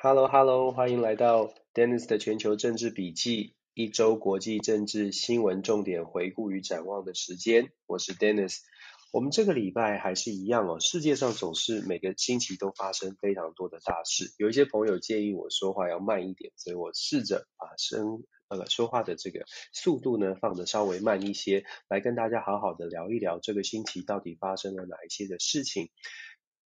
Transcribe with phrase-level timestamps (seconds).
[0.00, 7.70] Hello，Hello，欢迎来到 Dennis 的全球政治笔记，一周国际政治新闻重点回顾与展望的时间。
[7.86, 8.58] 我是 Dennis。
[9.12, 14.32] 我们这个礼拜还是一样哦，世界上总是每个星期都发生非常多的大事。
[14.36, 25.90] 有一些朋友建议我说话要慢一点，所以我试着把声呃说话的这个速度呢放的稍微慢一些，来跟大家好好的聊一聊这个星期到底发生了哪一些的事情。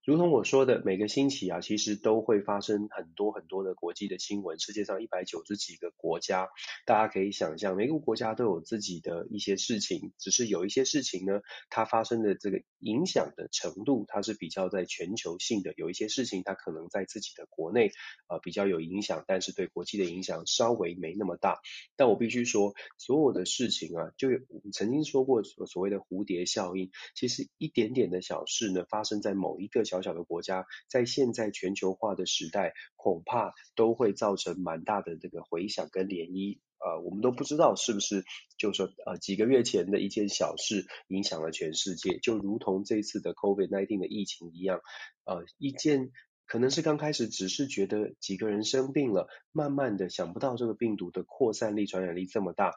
[0.05, 4.57] 如同我说的，每个星期啊，其实都会发生很多很多的国际的新闻。
[4.57, 6.47] 世界上一百九十几个国家，
[6.85, 10.13] 大家可以想象，每个国家都有自己的一些事情。
[10.17, 17.91] 只是有一些事情呢，它发生的这个影响的程度，它是比较在全球性的；有一些事情，它可能在自己的国内
[18.29, 21.59] 呃比较有影响，但是对国际的影响稍微没那么大。
[21.97, 24.29] 但我必须说，所有的事情啊，就
[24.73, 29.99] 曾经说过所所谓的蝴蝶效应，其实一点点的小事呢，发生在某一个小。
[29.99, 36.57] 小的国家，在现在全球化的时代，恐怕都会造成蛮大的这个回响跟涟漪。
[36.79, 38.23] 呃，我们都不知道是不是，
[38.57, 44.79] 就是说，呃，几个月前的一件小事影响了全世界，就如同这次的 COVID-19 的疫情一样。
[45.25, 46.11] 呃，一件
[46.45, 52.73] 可能是刚开始只是觉得几个人生病了，慢慢的想不到这个病毒的扩散力、传染力这么大。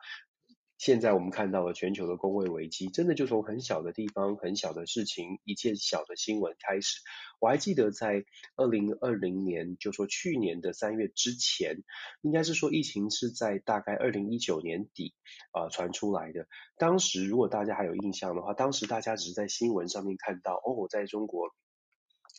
[0.83, 6.99] 现在我们看到了全球的工位危机，真的就从很小的地方、很小的事情、一件小的新闻开始。
[7.39, 8.25] 我还记得在
[8.57, 11.85] 二零二零年，就说去年的三月之前，
[12.21, 15.15] 应该是说疫情是在大概二零一九年底
[15.53, 16.49] 啊、传出来的。
[16.77, 21.55] 当时如果大家还有印象的话，当时大家只是在新闻上面看到，哦，我在中国。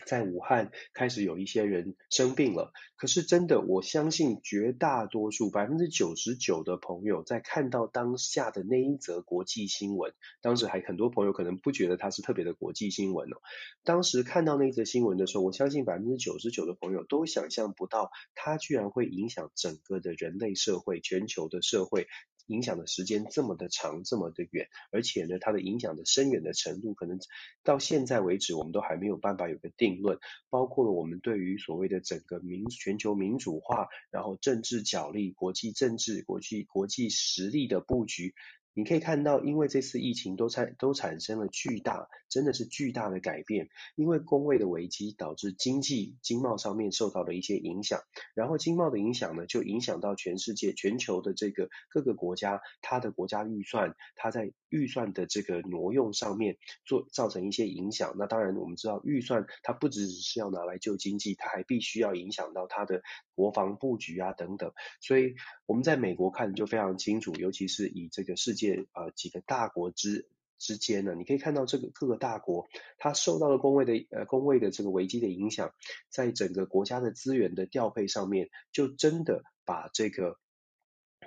[0.05, 13.37] 在武汉开始有一些人生病了，可是真的，我相信绝大多数百分之九十九的朋友在看到当下的那一则国际新闻，当时还很多朋友可能不觉得它是特别的国际新闻哦。
[13.83, 22.07] 当时看到那一则新闻的时候，我相信百分之九十九的朋友都想象不到，它居然会影响整个的人类社会、全球的社会。
[22.47, 27.17] 影响的时间这么的长，这么的远，而且呢，它的影响的深远的程度，可能
[27.63, 30.17] 到现在为止，我们都还没有办法有个定论。
[30.49, 38.33] 包括了我们对于所谓的整个民全球民主化，然后政治角力、国际政治、国际国际实力的布局。
[38.73, 43.69] 你可以看到，因为这次疫情都产都产生了巨大，真的是巨大的改变。
[43.95, 48.01] 因为工位的危机导致经济经贸上面受到了一些影响，
[48.33, 58.15] 然后经贸的影响呢，就影响到全世界全球的这个各个国家，它的国家预算，它在预算的这个挪用上面做造成一些影响。
[58.17, 63.03] 那当然我们知道，预算它不只只是要拿来救经济，它还必须要影响到它的
[63.35, 64.71] 国防布局啊等等。
[65.01, 65.35] 所以
[65.65, 68.85] 我们在美国看就非常清楚，尤其是以这个世界。
[68.93, 70.27] 呃，几个大国之
[70.59, 72.67] 之间呢，你可以看到这个各个大国，
[72.97, 75.73] 它受到了公卫的呃公卫的这个危机的影响，
[76.09, 80.37] 在整个国家的资源的调配上面，就真的把这个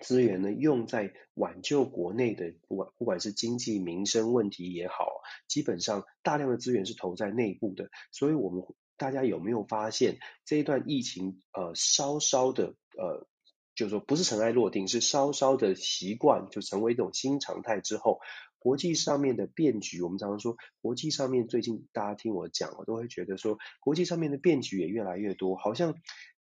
[0.01, 5.07] 资源呢用在挽救国内的不管不管是经济民生问题也好，
[5.49, 7.91] 基本上大量的资源是投在内部的。
[8.13, 8.65] 所以，我们
[8.97, 13.27] 大家有没有发现这一段疫情呃稍稍的呃。
[13.75, 18.21] 就是说，不是尘埃落定，是稍稍的习惯，就成为一种新常态之后，
[18.59, 25.95] 国际上面的变局，我们常常说，国际上面最近大家听我讲，我都会觉得说，国际上面的变局也越来越多，好像。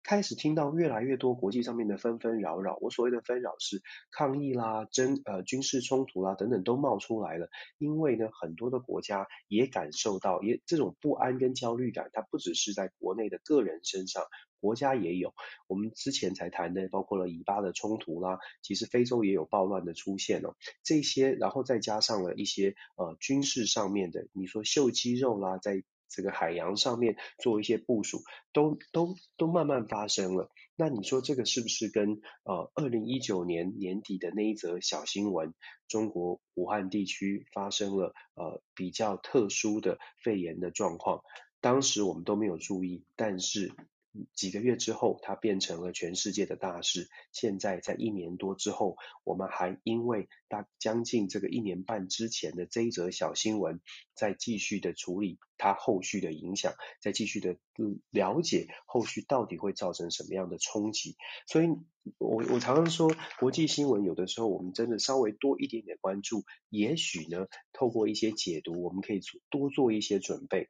[0.07, 7.49] 开始听到越来越多国际上面的纷纷扰扰，我所谓的纷扰是抗议啦、争呃军事冲突啦等等都冒出来了。
[7.79, 14.23] 因为呢，很多的国家也感受到，也这种不安跟焦虑感，它不只是在国内的个人身上，
[14.59, 15.33] 国家也有。
[15.67, 20.53] 我们之前才谈的，包括了以巴的冲突啦，其实非洲也有暴乱的出现哦。
[20.83, 25.83] 这些，然后再加上了一些呃军事上面的，你说秀肌肉啦，在。
[26.09, 28.23] 这个海洋上面做一些部署，
[28.53, 30.49] 都都都慢慢发生了。
[30.75, 35.53] 那你说这个是不是跟呃二零一九年年底的那一则小新闻，
[35.87, 41.23] 中国武汉地区发生了呃比较特殊的肺炎的状况？
[41.61, 43.71] 当时我们都没有注意，但是。
[44.33, 47.09] 几个月之后，它变成了全世界的大事。
[47.31, 53.81] 现在在一年多之后，我们还因为大将近这个一年半之前的这一则小新闻，
[54.13, 57.57] 再继续的处理它后续的影响，再继续的
[58.09, 61.15] 了解后续到底会造成什么样的冲击。
[61.47, 61.67] 所以
[62.17, 70.69] 我我常常说，国际新闻有的时候我们真的稍微多一点点关注，也许呢，透过一些解读，我们可以做多做一些准备。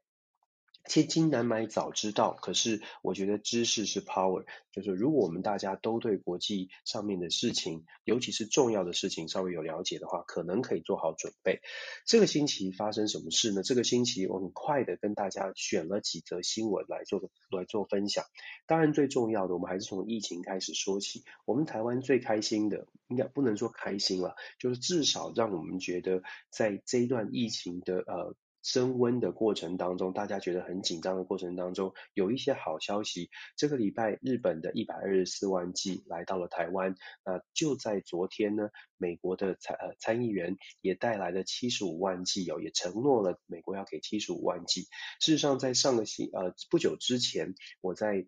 [0.88, 11.62] 千金难买早知道，可是我觉得知识是 power，就是如果我们大家都对国际上面的事情，尤其是重要的事情稍微有了解的话，可能可以做好准备。
[12.06, 13.64] 这个星期发生什么事呢？
[13.64, 18.26] 这个星期我很快的跟大家选了几则新闻来做来做分享。
[18.68, 21.24] 当然最重要的，我们还是从疫情开始说起。
[21.46, 26.22] 我们台湾最开心的，应该不能说开心了，就是至少让我们觉得
[26.52, 28.36] 在这一段疫情的呃。
[28.66, 33.30] 升温的过程当中，大家觉得很紧张的过程当中，有一些好消息。
[33.56, 36.96] 这个礼拜，日本的一百二十四万剂来到了台湾。
[37.24, 44.82] 那就在昨天呢，美国的参呃参议员也带来了七十五万剂哦，也承诺了美国要给七十五万剂。
[45.22, 48.26] 事实上，在上个星呃不久之前，我在。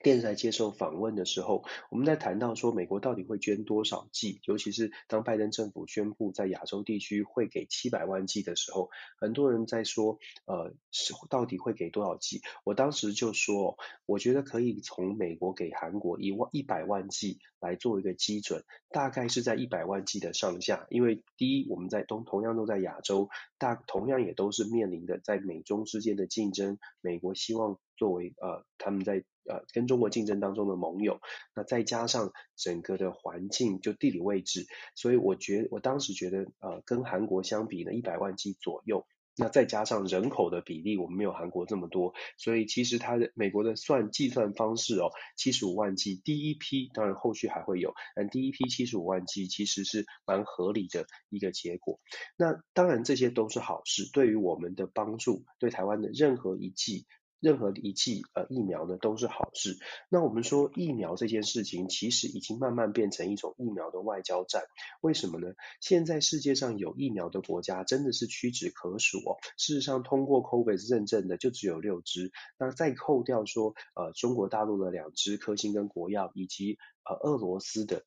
[0.00, 12.42] 电视台接受访问的时候，我们在谈到说美国到底会捐多少剂，尤其是当拜登政府宣布在亚洲地区会给七百万剂的时候，很多人在说，呃，是到底会给多少剂？
[12.64, 29.24] 我当时就说，我觉得可以从美国给韩国一万一百万剂来做一个基准，大概是在一百万剂的上下，因为第一，我们在同同样都在亚洲，大同样也都是面临的在美中之间的竞争，美国希望作为呃他们在。
[29.48, 31.20] 呃，跟中国竞争当中的盟友，
[31.54, 39.06] 那再加上整个的环境，就地理位置，所以我觉我当时觉得，呃，跟韩国相比呢，一百万剂左右，
[39.36, 52.00] 那再加上人口的比例，我们没有韩国这么多，所以其实它的美国的算计算方式哦，七十五万剂，第一批当然后续还会有，但第一批七十五万剂其实是蛮合理的一个结果。
[52.36, 57.06] 那当然这些都是好事，对于我们的帮助，对台湾的任何一剂。
[57.40, 59.76] 任何一剂呃疫苗呢都是好事。
[60.08, 64.62] 那我们说疫苗这件事情，其实已经慢慢变成一种疫苗的外交战。
[65.00, 65.54] 为什么呢？
[65.80, 69.36] 现在世界上有疫苗的国家真的是屈指可数哦。
[69.56, 72.32] 事实上，通过 COVID 认证的就只有六支。
[72.58, 78.04] 那再扣掉说呃中国大陆的两支科兴跟国药，以及呃俄罗斯的。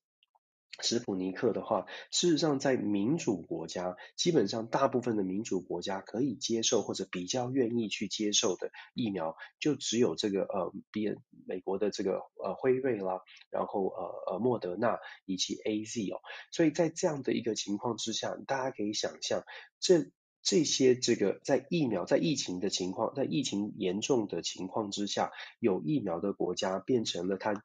[0.79, 11.13] 史普尼克的话，事实上在民主国家，基本上大部分的民主国家可以接受或者比较愿意去接受的疫苗，就只有这个呃，比
[11.45, 16.21] 美国的这个呃辉瑞啦，然后呃呃莫德纳以及 AZ 哦，
[16.51, 19.43] 所以在这样的一个情况之下，大家可以想象，
[19.79, 20.09] 这
[20.41, 27.61] 这些这个在疫苗在疫情的情况，在疫情严重的情况之下，有疫苗的国家变成了它。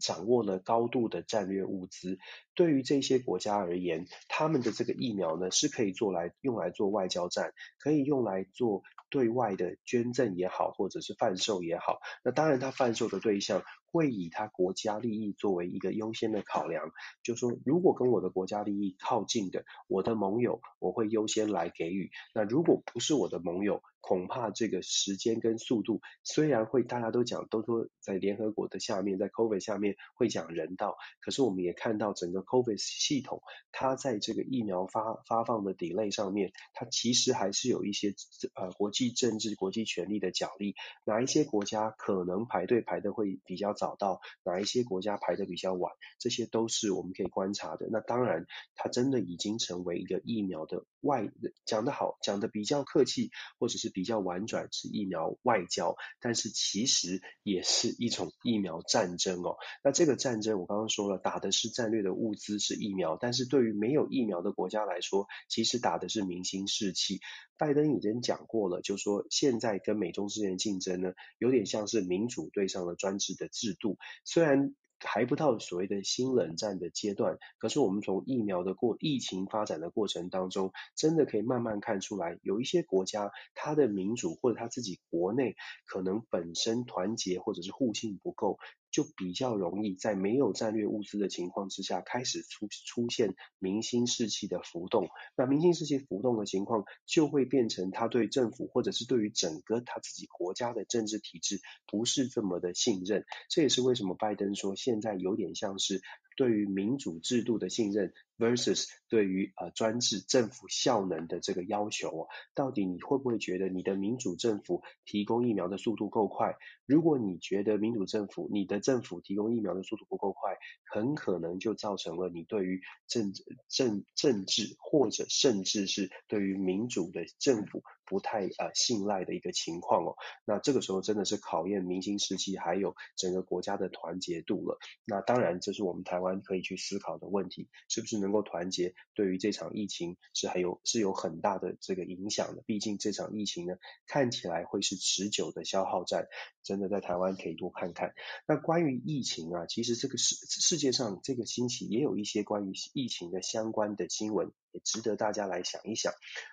[0.00, 2.18] 掌握了高度的战略物资，
[2.54, 12.00] 对于这些国家而言，他们的这个疫苗呢，是可以做来用来做外交战，可以用来做对外的捐赠也好，或者是贩售也好。
[12.22, 16.90] 那当然，他贩售的对象会以他国家利益作为一个优先的考量，
[17.22, 22.10] 就说如果跟我的国家利益靠近的，我的盟友，我会优先来给予。
[22.34, 33.42] 那如果不是我的盟友，恐怕这个时间跟速度虽然会大家都讲，都说在联合国的下面，在 COVID 下面会讲人道，可是我们也看到整个 COVID 系统，
[33.72, 38.14] 它在这个疫苗发发放的 delay 上面，它其实还是有一些
[38.54, 40.74] 呃国际政治、国际权力的角力，
[41.04, 47.86] 哪一些国家可能排队排的会比较早到，哪一些国家排的比较晚，这些都是我们可以观察的。
[47.92, 51.30] 那当然，它真的已经成为一个疫苗的外，
[51.66, 53.89] 讲得好，讲得比较客气，或者是。
[53.90, 59.56] 比较婉转是疫苗外交，但是其实也是一种疫苗战争哦。
[59.84, 67.20] 那这个战争我刚刚说了，打的是战略的物资是疫苗，但是对于没有疫苗的国家来说，其实打的是民心士气。
[67.58, 74.74] 拜登已经讲过了，就说现在跟美中之间的竞争呢，有点像是民主对上了专制的制度，虽然。
[75.00, 88.58] 还不到所谓的新冷战的阶段，可是我们从疫苗的过疫情发展的过程当中，真的可以慢慢看出来，有一些国家它的民主或者它自己国内可能本身团结或者是互信不够。
[88.90, 95.08] 就比较容易在没有战略物资的情况之下，开始出出现民心士气的浮动。
[95.36, 103.24] 那民心士气浮动的情况，就会变成他对政府或者是对于整个他自己国家的政治体制不是这么的信任。
[103.48, 106.00] 这也是为什么拜登说现在有点像是。
[106.36, 116.56] 对于民主制度的信任 versus 对于呃专制政府效能的这个要求哦，到底你会不会觉得你的民主政府提供疫苗的速度够快？
[116.86, 120.56] 如果你觉得民主政府你的政府提供疫苗的速度不够快，
[120.90, 123.32] 很可能就造成了你对于政
[123.68, 130.16] 政政治或者甚至是对于民主的政府不太呃信赖的一个情况哦。
[130.44, 134.78] 那这个时候真的是考验民心士气，还有整个国家的团结度了。
[135.04, 142.64] 那当然，这是我们台湾可以去思考的问题，是不是能够团结，对于这场疫情是还有是有很大的这个影响的。
[142.66, 143.74] 毕竟这场疫情呢，
[144.08, 146.26] 看起来会是持久的消耗战，
[146.64, 148.12] 真的在台湾可以多看看。
[148.48, 156.12] 那关于疫情啊，其实这个世世界上这个星期也有一些关于疫情的相关的新闻，也值得大家来想一想。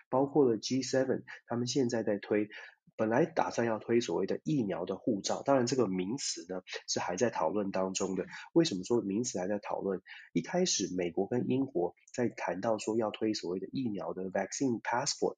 [0.09, 2.49] 包括了 G7，他们现在在推，
[2.95, 8.25] 本来打算要推所谓的疫苗的护照，当然这个名词呢是还在讨论当中的。
[8.53, 10.01] 为什么说名词还在讨论？
[10.33, 15.35] 一开始美国跟英国在谈到说要推所谓的疫苗的 vaccine passport。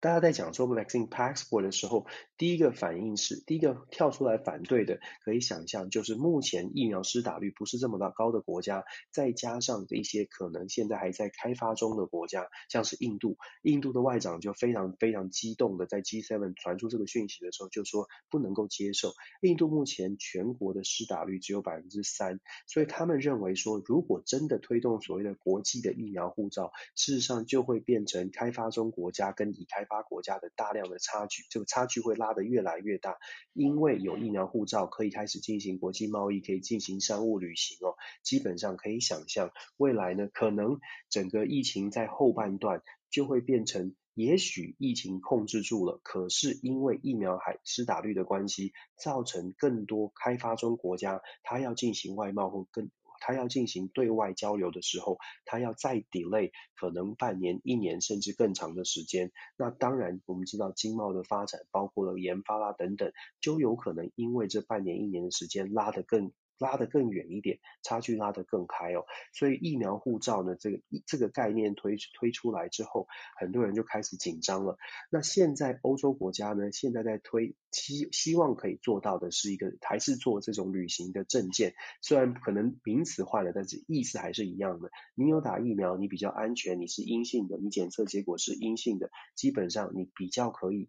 [0.00, 19.14] 大家在讲说 vaccine passport 的时候，第一个反应是，第一个跳出来反对的，可以想象就是目前疫苗施打率不是这么高的国家，再加上一些可能现在还在开发中的国家，像是印度，印度的外长就非常非常激动的在 G7 传出这个讯息的时候，就说不能够接受。
[19.40, 22.38] 印度目前全国的施打率只有百分之三，
[22.68, 33.16] 所以他们认为说，如果真的推动所谓的国际的疫苗护照，事实上就会变成开发中国家跟已开发国家的大量的差距，这个差距会拉得越来越大，
[33.52, 37.96] 因为有疫苗护照可以开始进行国际贸易，可以进行商务旅行哦。
[38.22, 40.78] 基本上可以想象，未来呢，可能
[41.08, 52.90] 整个疫情在后半段就会变成，也许疫情控制住了，可是因为疫苗还施打率的关系，造成更多开发中国家它要进行外贸或更。
[53.20, 59.32] 他要进行对外交流的时候，他要再 delay 可能半年、一年甚至更长的时间。
[59.56, 66.32] 那当然，我们知道经贸的发展，包括了研发啦等等，就有可能因为这半年、一年的时间拉得更。
[66.58, 69.04] 拉得更远一点，差距拉得更开哦。
[69.32, 73.06] 所以疫苗护照呢，这个这个概念推推出来之后，
[73.38, 74.76] 很多人就开始紧张了。
[75.10, 81.74] 那现在欧洲国家呢，现在在推希希望可以做到的是一个，还是做这种旅行的证件。
[82.02, 84.90] 虽然可能名词换了，但是意思还是一样的。
[85.14, 90.88] 你有打疫苗，你比较安全，你是阴性的，你检测结果是阴性的，基本上你比较可以。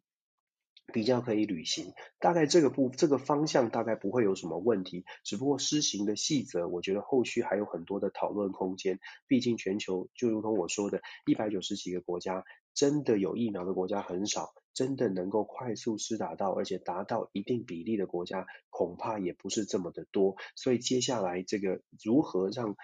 [0.89, 8.99] 比较可以旅行，大概这个不这个方向大概不会有什么问题，只不过施行的细则，我觉得后续还有很多的讨论空间。
[9.27, 12.43] 毕竟全球就如同我说的，一百九十几个国家，
[12.73, 20.35] 真的有疫苗的国家很少，真的能够快速施打到而且达到一定比例的国家，恐怕也不是这么的多。
[20.55, 22.75] 所以接下来这个如何让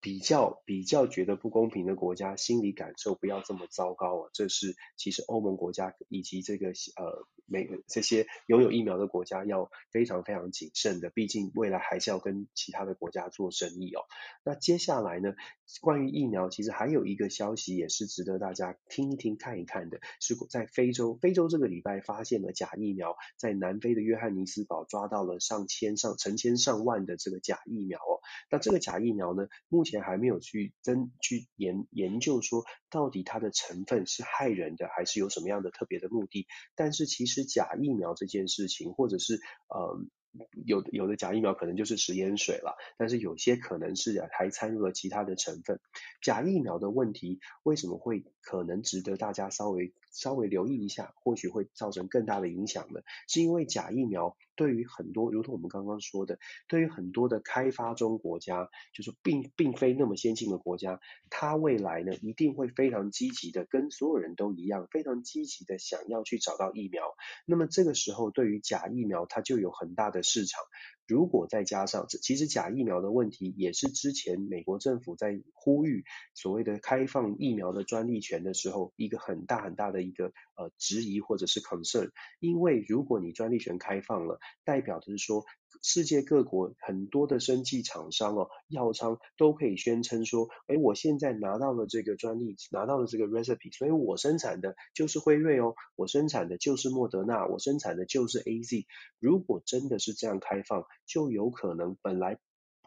[0.00, 14.02] 比较比较觉得不公平的国家心理感受不要这么糟糕啊，这是其实欧盟国家以及这个呃每这些拥有疫苗的国家要非常非常谨慎的，毕竟未来还是要跟其他的国家做生意哦。
[14.44, 15.34] 那接下来呢，
[15.80, 28.20] 关于疫苗，其实还有一个消息也是值得大家听一听看一看的，是在非洲，非洲这个礼拜发现了假疫苗，在南非的约翰尼斯堡抓到了上千上成千上万的这个假疫苗哦。
[28.50, 36.46] 那这个假疫苗呢，目前前还没有去真去研研究说到底它的成分是害人的还是有什么样的特别的目的。
[36.74, 40.00] 但是其实假疫苗这件事情，或者是呃
[40.66, 45.80] 有有的假疫苗可能就是食盐水了，但是有些可能是还掺入了其他的成分。
[46.22, 53.00] 假疫苗的问题为什么会可能值得大家稍微稍微留意一下，或许会造成更大的影响呢？
[53.28, 54.36] 是因为假疫苗。
[54.56, 60.98] 对于很多，如同我们刚刚说的，对于很多的开发中国家，就是并并非那么先进的国家，
[61.30, 67.04] 它未来呢一定会非常积极的，跟所有人都一样，非常积极的想要去找到疫苗。
[67.46, 70.60] 那么这个时候，对于假疫苗，它就有很大的市场。
[71.08, 85.44] 如果再加上，其实假疫苗的问题也是之前美国政府在呼吁所谓的开放疫苗的专利权的时候，一个很大很大的一个呃质疑或者是 concern，因为如果你专利权开放了，代表的是说。
[85.82, 98.84] 世界各国很多的生技厂商哦，药商都可以宣称说，哎，我现在拿到了这个专利，拿到了这个 recipe，所以我生产的就是辉瑞哦，我生产的就是莫德纳，我生产的就是 AZ。
[99.18, 102.38] 如果真的是这样开放，就有可能本来。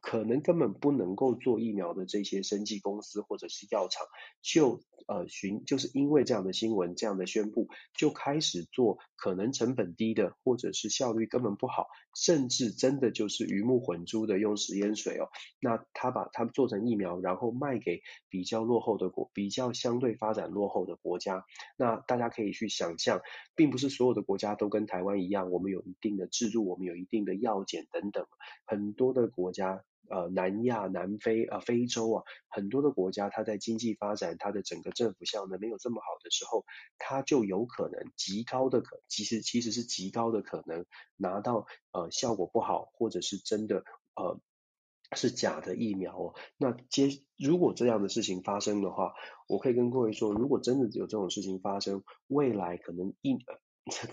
[0.02, 4.06] 可能根本不能够做疫苗的这些生技公司或者是药厂，
[4.42, 15.30] 就呃寻就是因为这样的新闻、这样的宣布，就开始做可能成本低的，或者是效率根本不好，甚至真的就是鱼目混珠的用食盐水哦。
[15.60, 21.46] 那他把它做成疫苗，然后卖给比较落后的国、比较相对发展落后的国家。
[21.78, 23.22] 那大家可以去想象，
[23.56, 28.26] 并不是所有的国家都跟台湾一样，我们有一定的制度，我们有一定的药检等等，
[28.66, 29.84] 很多的国家。
[30.12, 36.66] 呃南亚、南非啊、非洲啊很多的国家，它在经济发展、它的整个政府效能没有这么好的时候，
[36.98, 44.40] 它就有可能极高的可，其实其实是极高的可能拿到呃效果不好，或者是真的呃
[45.16, 46.36] 是假的疫苗哦。
[46.58, 49.14] 那接如果这样的事情发生的话，
[49.48, 53.38] 我可以跟各位说，如果真的有这种事情发生，未来可能一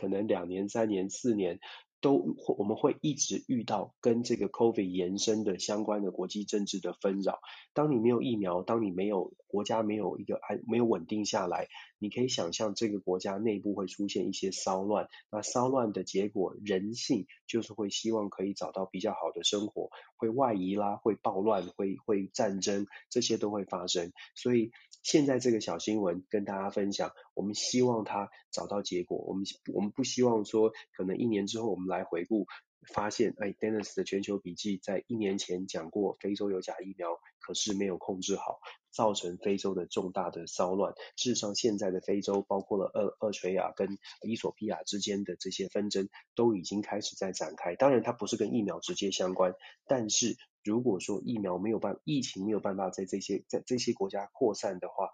[0.00, 1.58] 可能两年、三年、四年。
[2.00, 7.40] 都会我们会一直遇到跟这个 COVID 延伸的相关的国际政治的纷扰。
[7.74, 15.08] 当你没有疫苗，当你没有国家没有一个安没有稳定下来，你可以想象这个国家内部会出现一些骚乱。
[15.32, 24.12] 那骚乱的结果，人性就是会希望可以找到比较好的生活，会外移啦，会暴乱，会会战争，这些都会发生。
[24.36, 24.70] 所以
[25.02, 29.18] 现在这个小新闻跟大家分享，我们希望他找到结果。
[29.18, 31.88] 我们我们不希望说可能一年之后我们。
[31.88, 32.46] 来回顾，
[32.94, 40.94] 发现，哎，Dennis 的全球笔记在一年前讲过非洲有假疫苗，可是没有控制好，造成非洲的重大的骚乱。
[41.16, 47.74] 事实上，现在的非洲，包括了厄厄垂亚跟伊索比亚之间的这些纷争，都已经开始在展开。
[47.76, 49.54] 当然，它不是跟疫苗直接相关，
[49.86, 55.10] 但是如果说疫苗没有办，疫情没有办法在这些在这些国家扩散的话，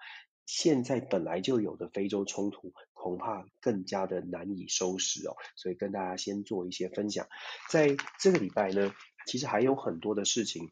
[0.47, 5.37] 现在本来就有的非洲冲突，恐怕更加的难以收拾哦。
[5.57, 7.27] 所以跟大家先做一些分享，
[7.71, 8.93] 在这个礼拜呢，
[9.27, 10.71] 其实还有很多的事情。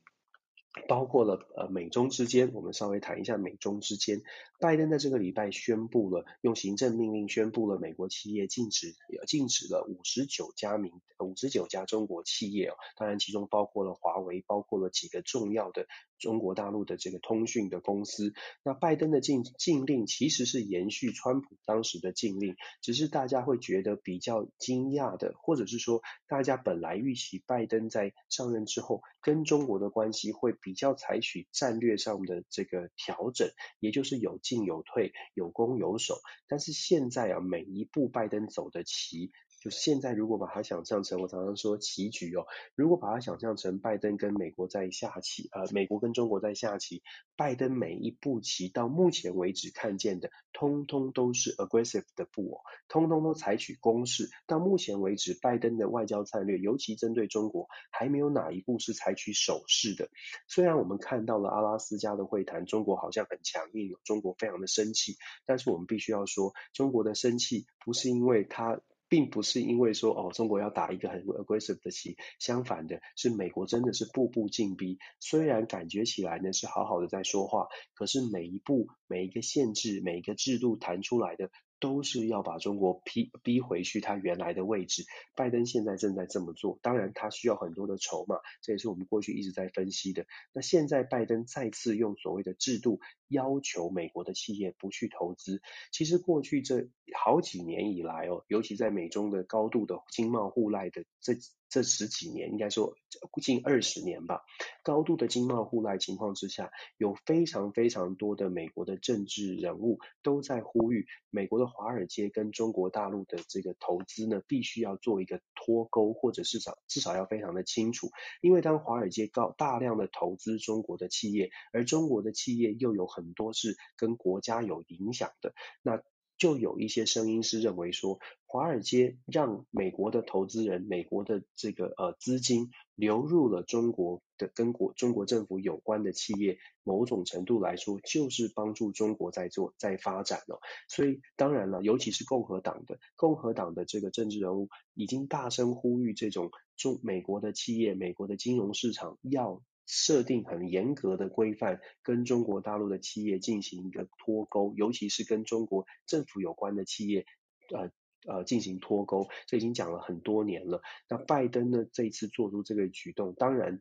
[0.88, 4.22] 包括了呃美中之间，我们稍微谈一下美中之间。
[4.58, 8.94] 拜登在这个礼拜宣布了，用行政命令宣布了美国企业禁止
[9.26, 15.86] 禁止了五十九家名五十九家中国企业哦，当然其中包括了华为，包括了几个重要的
[16.22, 18.32] 中国大陆的这个通讯的公司。
[18.64, 30.56] 那拜登的禁禁令其实是延续川普当时的禁令，只是大家会觉得比较惊讶的，或者是说大家本来预期拜登在上任之后跟中国的关系会。
[30.62, 33.48] 比较采取战略上的这个调整，
[33.80, 36.20] 也就是有进有退，有攻有守。
[36.46, 39.32] 但是现在啊，每一步拜登走的棋。
[39.62, 47.04] 就是现在，如果把它想象成，我常常说棋局哦，如果把它想象成拜登跟美国在下棋，呃，美国跟中国在下棋，
[47.36, 54.30] 拜登每一步棋到目前为止看见的，通通都是 aggressive 的步哦，通通都采取攻势。
[54.48, 60.08] 到目前为止，拜登的外交战略，尤其针对中国，还没有哪一步是采取守势的。
[60.48, 65.14] 虽然我们看到了阿拉斯加的会谈，中国好像很强硬，中国非常的生气，
[65.46, 68.80] 但是我们必须要说，中国的生气不是因为他。
[69.12, 81.50] 并不是因为说哦，中国要打一个很 aggressive 的棋，相反的是美国真的是步步进逼，虽然感觉起来呢是好好的在说话，可是每一步每一个限制每一个制度弹出来的。
[81.82, 85.04] 都是要把中国逼逼回去他原来的位置。
[85.34, 90.24] 拜登现在正在这么做，当然他需要很多的筹码，这也是我们过去一直在分析的。
[90.52, 95.60] 那现在拜登再次用所谓的制度要求美国的企业不去投资。
[95.90, 101.34] 其实过去这好几年以来哦，尤其在美中的高度的经贸互赖的这。
[101.72, 102.94] 这十几年，应该说
[103.40, 104.42] 近二十年吧，
[104.82, 118.10] 高度的经贸互赖情况之下，有非常非常多的美国的政治人物都在呼吁，美国的华尔街跟中国大陆的这个投资呢，必须要做一个脱钩，或者至少至少要非常的清楚，
[118.42, 126.02] 因为当华尔街高大量的投资中国的企业，而中国的企业又有很多是跟国家有影响的，那。
[126.42, 140.58] 就有一些声音是认为说，华尔街让美国的投资人、美国的这个呃资金流入了中国的跟国中国政府有关的企业，某种程度来说就是帮助中国在做在发展了。
[140.88, 149.62] 所以当然了，尤其是共和党的共和党的这个政治人物已经大声呼吁，这种中美国的企业、美国的金融市场要。
[149.86, 157.26] 设定很严格的规范，跟中国大陆的企业进行一个脱钩，尤其是跟中国政府有关的企业，
[157.74, 157.90] 呃
[158.26, 160.82] 呃进行脱钩，这已经讲了很多年了。
[161.08, 163.80] 那拜登呢，这一次做出这个举动，当然。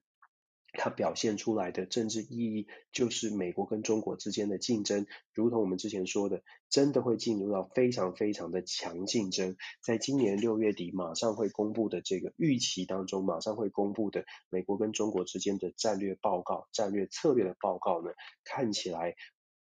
[0.74, 9.58] 它表现出来的政治意义，就是美国跟中国之间的竞争，如同我们之前说的，真的会进入到非常非常的强竞争。
[9.82, 18.12] 在今年六月底马上会公布的这个预期当中，马上会公布的美国跟中国之间的战略报告、战略策略的报告呢，
[18.44, 19.16] 看起来。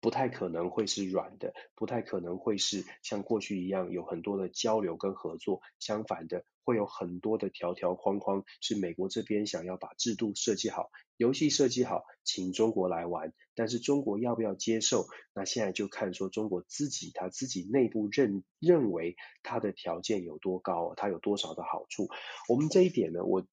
[0.01, 5.61] 不太可能会是软的，不太可能会是像过去一样有很多的交流跟合作。
[5.79, 13.33] 相反的，会有很多的条条框框，是美国这边想要把制度设计好，游戏设计好，请中国来玩。
[13.55, 15.05] 但是中国要不要接受？
[15.33, 22.07] 那现在就看说中国自己他自己内部认认为他的条件有多高，他有多少的好处。
[22.47, 23.45] 我们这一点呢，我。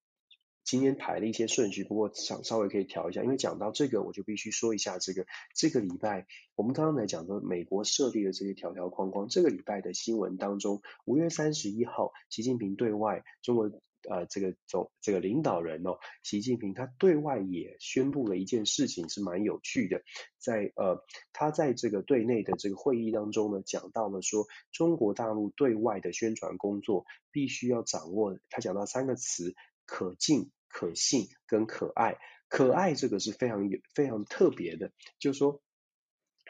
[0.67, 5.25] 今天排了一些顺序，不过稍稍微可以调一下，因为讲到这个，我就必须说一下这个
[5.55, 13.71] 这个礼拜我们刚刚来讲说美国设立的这些条条框框，这个礼拜的新闻当中，五月三十一号，习近平对外中国。
[14.07, 20.01] 呃，这个总这个领导人哦，习近平他对外也宣布了一件事情，是蛮有趣的，
[20.37, 21.03] 在呃
[21.33, 32.17] 他在这个对内的这个会议当中呢，讲到了说中国大陆对外的宣传工作必须要掌握，他讲到三个词：可敬、可信跟可爱。
[32.49, 35.61] 可爱这个是非常有非常特别的，就是说。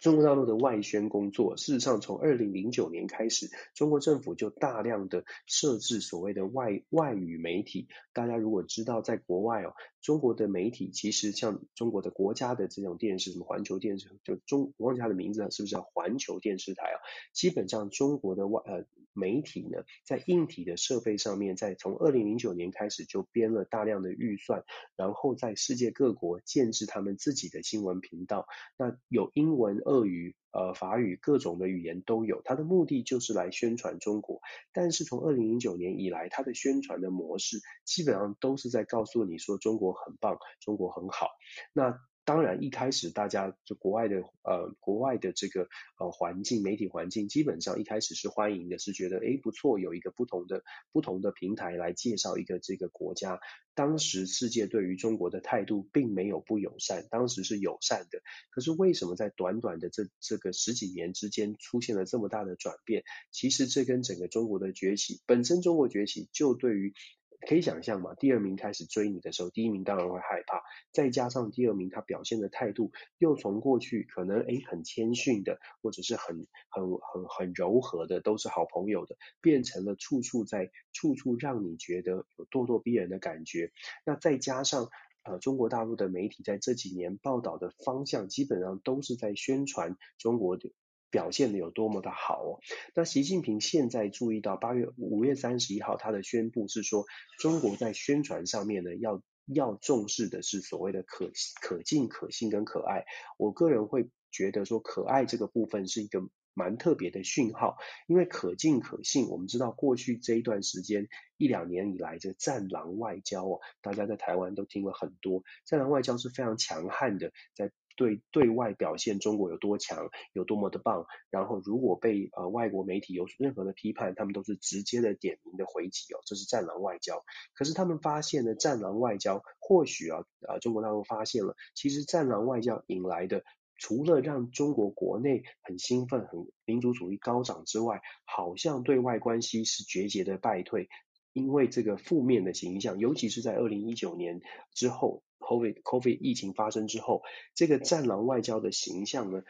[0.02, 7.88] 中国大陆的外宣工作，事实上从二零零九年开始，中国政府就大量的设置所谓的外外语媒体。
[8.14, 16.98] 大家如果知道，在国外哦，中国的媒体其实像中国的国家的这种电视，什么环球电视，就中我忘记它的名字了，是不是叫环球电视台啊？
[17.34, 24.64] 基本上中国的外呃媒体呢，在硬体的设备上面，在从二零零九年开始就编了大量的预算，
[24.96, 28.46] 然后在世界各国建置他们自己的新闻频道。
[28.78, 29.82] 那有英文。
[29.88, 34.42] 俄语、呃法语各种的语言都有，它的目的就是来宣传中国。
[34.74, 41.30] 但是从二零零九年以来，它的宣传的模式基本上都是在告诉你说中国很棒，中国很好。
[41.72, 50.62] 那当然，一开始大家就国外的呃国外的这个呃环境媒体环境，基本上一开始是欢迎的，是觉得诶不错，有一个不同的
[50.92, 53.40] 不同的平台来介绍一个这个国家。
[53.76, 58.20] 当时世界对于中国的态度并没有不友善，当时是友善的。
[58.50, 63.06] 可是为什么在短短的这这个十几年之间出现了这么大的转变？
[63.32, 66.94] 其实这跟整个中国的崛起，本身中国崛起就对于。
[67.40, 83.72] 可以想象嘛，第二名开始追你的时候，第一名当然会害怕，再加上第二名他表现的态度又从过去可能诶很谦逊的，或者是很很很很柔和的，都是好朋友的，变成了处处在处处让你觉得有咄咄逼人的感觉。
[84.04, 84.90] 那再加上
[85.24, 90.72] 呃中国大陆的媒体在这几年报道的方向，基本上都是在宣传中国的。
[91.10, 92.60] 表现的有多么的好哦！
[92.94, 97.06] 那习近平现在注意到八月五月三十一号他的宣布是说，
[97.40, 103.06] 中国在宣传上面呢要要重视的是所谓的可可敬、可信跟可爱。
[103.38, 117.72] 我个人会觉得说，可爱这个部分是一个蛮特别的讯号，因为可敬可信，我们知道过去这一段时间一两年以来，这战狼外交哦，大家在台湾都听了很多，战狼外交是非常强悍的，在。
[117.98, 127.26] 对对外表现中国有多强，有多么的棒，然后如果被呃外国媒体有任何的批判，他们都是直接的点名的回击哦，这是战狼外交。
[127.54, 133.44] 可是他们发现呢，战狼外交或许啊啊中国大陆发现了，其实战狼外交引来的，
[133.78, 140.88] 除了让中国国内很兴奋、很民族主义高涨之外，好像对外关系是节节的败退。
[141.34, 144.42] 因为这个负面的形象，尤其是在二零一九年
[144.74, 147.24] 之后，COVID COVID 疫情发生之后，
[147.56, 149.44] 这个战狼外交的形象呢，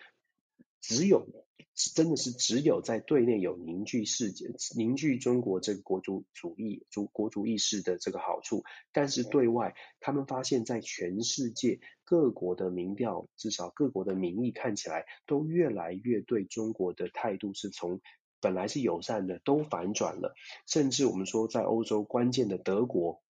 [0.79, 1.27] 只有
[1.73, 17.99] 真的是只有在对内有凝聚世界、凝聚中国这个国族主义、族国族意识的这个好处，但是对外，他们发现，在全世界各国的民调，至少各国的民意看起来，都越来越对中国的态度是从。
[18.39, 20.35] 本来是友善的，都反转了。
[20.67, 23.23] 甚至我们说，在欧洲关键的德国，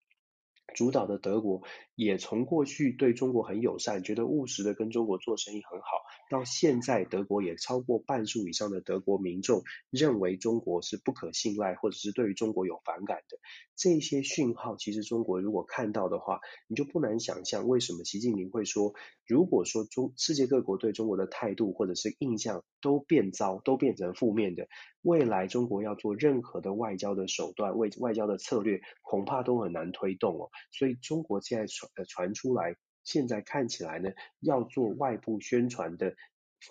[0.77, 1.63] 主导的德国，
[1.95, 5.87] 也从过去对中国很友善，觉得务实的跟中国做生意很好，
[6.29, 13.39] 到现在德国也超过半数以上的德国民众认为中国是不可信赖，或者是对于中国有反感的。
[13.75, 18.93] 这些讯号，其实中国如果看到的话，你就不难想象，为什么习近平会说，
[19.25, 24.67] 如果说中世界各国对中国的态度或者是印象都变糟，都变成负面的，
[25.07, 30.49] 未来中国要做任何的外交的手段，外外交的策略，恐怕都很难推动哦。
[30.71, 36.13] 所以中国现在传传出来，现在看起来呢，要做外部宣传的。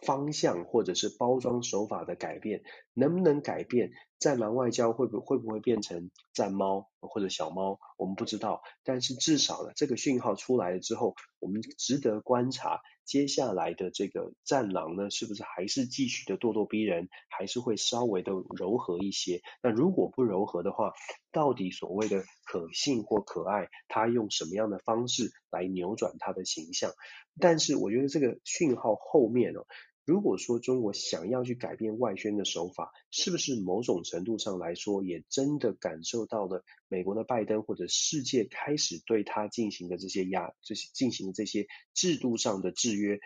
[0.04, 2.64] 方向或者是包装手法的改变，
[2.96, 3.92] 能不能改变？
[4.18, 7.78] 战狼外交会不会不会变成战猫或者小猫？
[7.98, 8.62] 我们不知道。
[8.82, 19.42] 但是至少呢，这个讯号出来了之后，我们值得观察接下来的这个战狼呢，是不是还是继续的咄咄逼人，还是会稍微的柔和一些？
[19.62, 20.94] 那如果不柔和的话，
[21.30, 26.90] 到底所谓的可信或可爱，他用什么样的方式来扭转他的形象？
[27.38, 29.66] 但是我觉得这个讯号后面哦。
[30.06, 43.18] 如果说中国想要去改变外宣的手法，是不是某种程度上来说，也真的感受到了美国的拜登或者世界开始对他进行的这些压，这些进行的这些制度上的制约，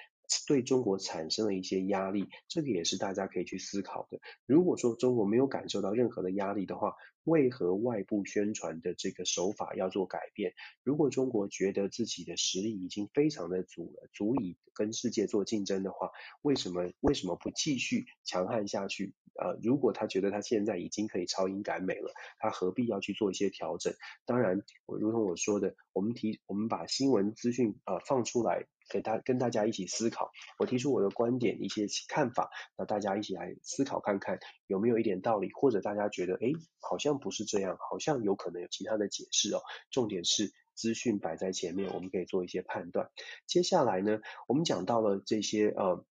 [0.46, 4.20] 对中国产生了一些压力，这个也是大家可以去思考的。
[4.46, 10.54] 如果说中国没有感受到任何的压力的话，为何外部宣传的这个手法要做改变？
[10.82, 16.10] 如果中国觉得自己的实力已经非常的足了，足以跟世界做竞争的话，
[16.42, 19.14] 为什么为什么不继续强悍下去？
[19.34, 23.94] 呃，如果他觉得他现在已经可以超英赶美了，他何必要去做一些调整？
[24.26, 28.66] 当然，我如同我说的，我们提我们把新闻资讯呃放出来。
[28.90, 39.62] 给大跟大家一起思考，我提出我的观点一些看法，那大家一起来思考看看有没有一点道理，或者大家觉得诶好像不是这样，好像有可能有其他的解释哦。
[39.90, 43.10] 重点是资讯摆在前面，我们可以做一些判断。
[43.46, 46.04] 接下来呢，我们讲到了这些呃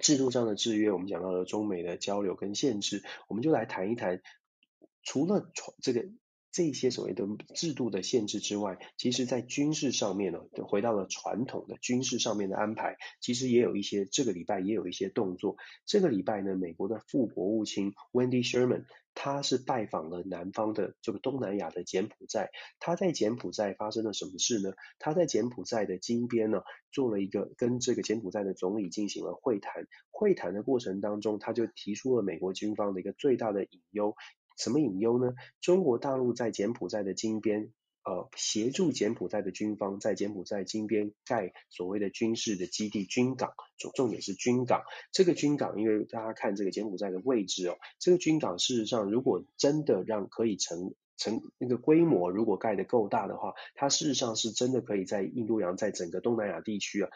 [0.00, 4.20] 制度上的制约，我们讲到了中美的交流跟限制，我们就来谈一谈，
[5.02, 6.04] 除了这个。
[6.52, 15.56] 这些所谓的制度的限制之外，其实在军事上面呢，回到了传统的军事上面的安排，其实也有一些，这个礼拜也有一些动作。
[15.86, 18.84] 这个礼拜呢，美国的副国务卿 Wendy Sherman，
[19.14, 22.50] 他是拜访了南方的这个东南亚的柬埔寨。
[22.78, 24.74] 他在柬埔寨发生了什么事呢？
[24.98, 26.60] 他在柬埔寨的金边呢，
[26.90, 29.86] 做了一个跟这个柬埔寨的总理进行了会谈。
[30.10, 34.14] 会谈的过程当中，他就提出了美国军方的一个最大的隐忧。
[34.56, 35.34] 什么隐忧呢？
[35.60, 37.72] 中国大陆在柬埔寨的金边，
[38.04, 44.82] 呃，协助柬埔寨的军方在柬埔寨金边盖所谓的军事的基地军港，重重点是军港。
[45.12, 57.10] 这个军港，因为大家看这个柬埔寨的位置哦，这个军港事实上如果真的让可以成成那个规模，如果盖得够大的话，它事实上是真的可以在印度洋，在整个东南亚地区啊，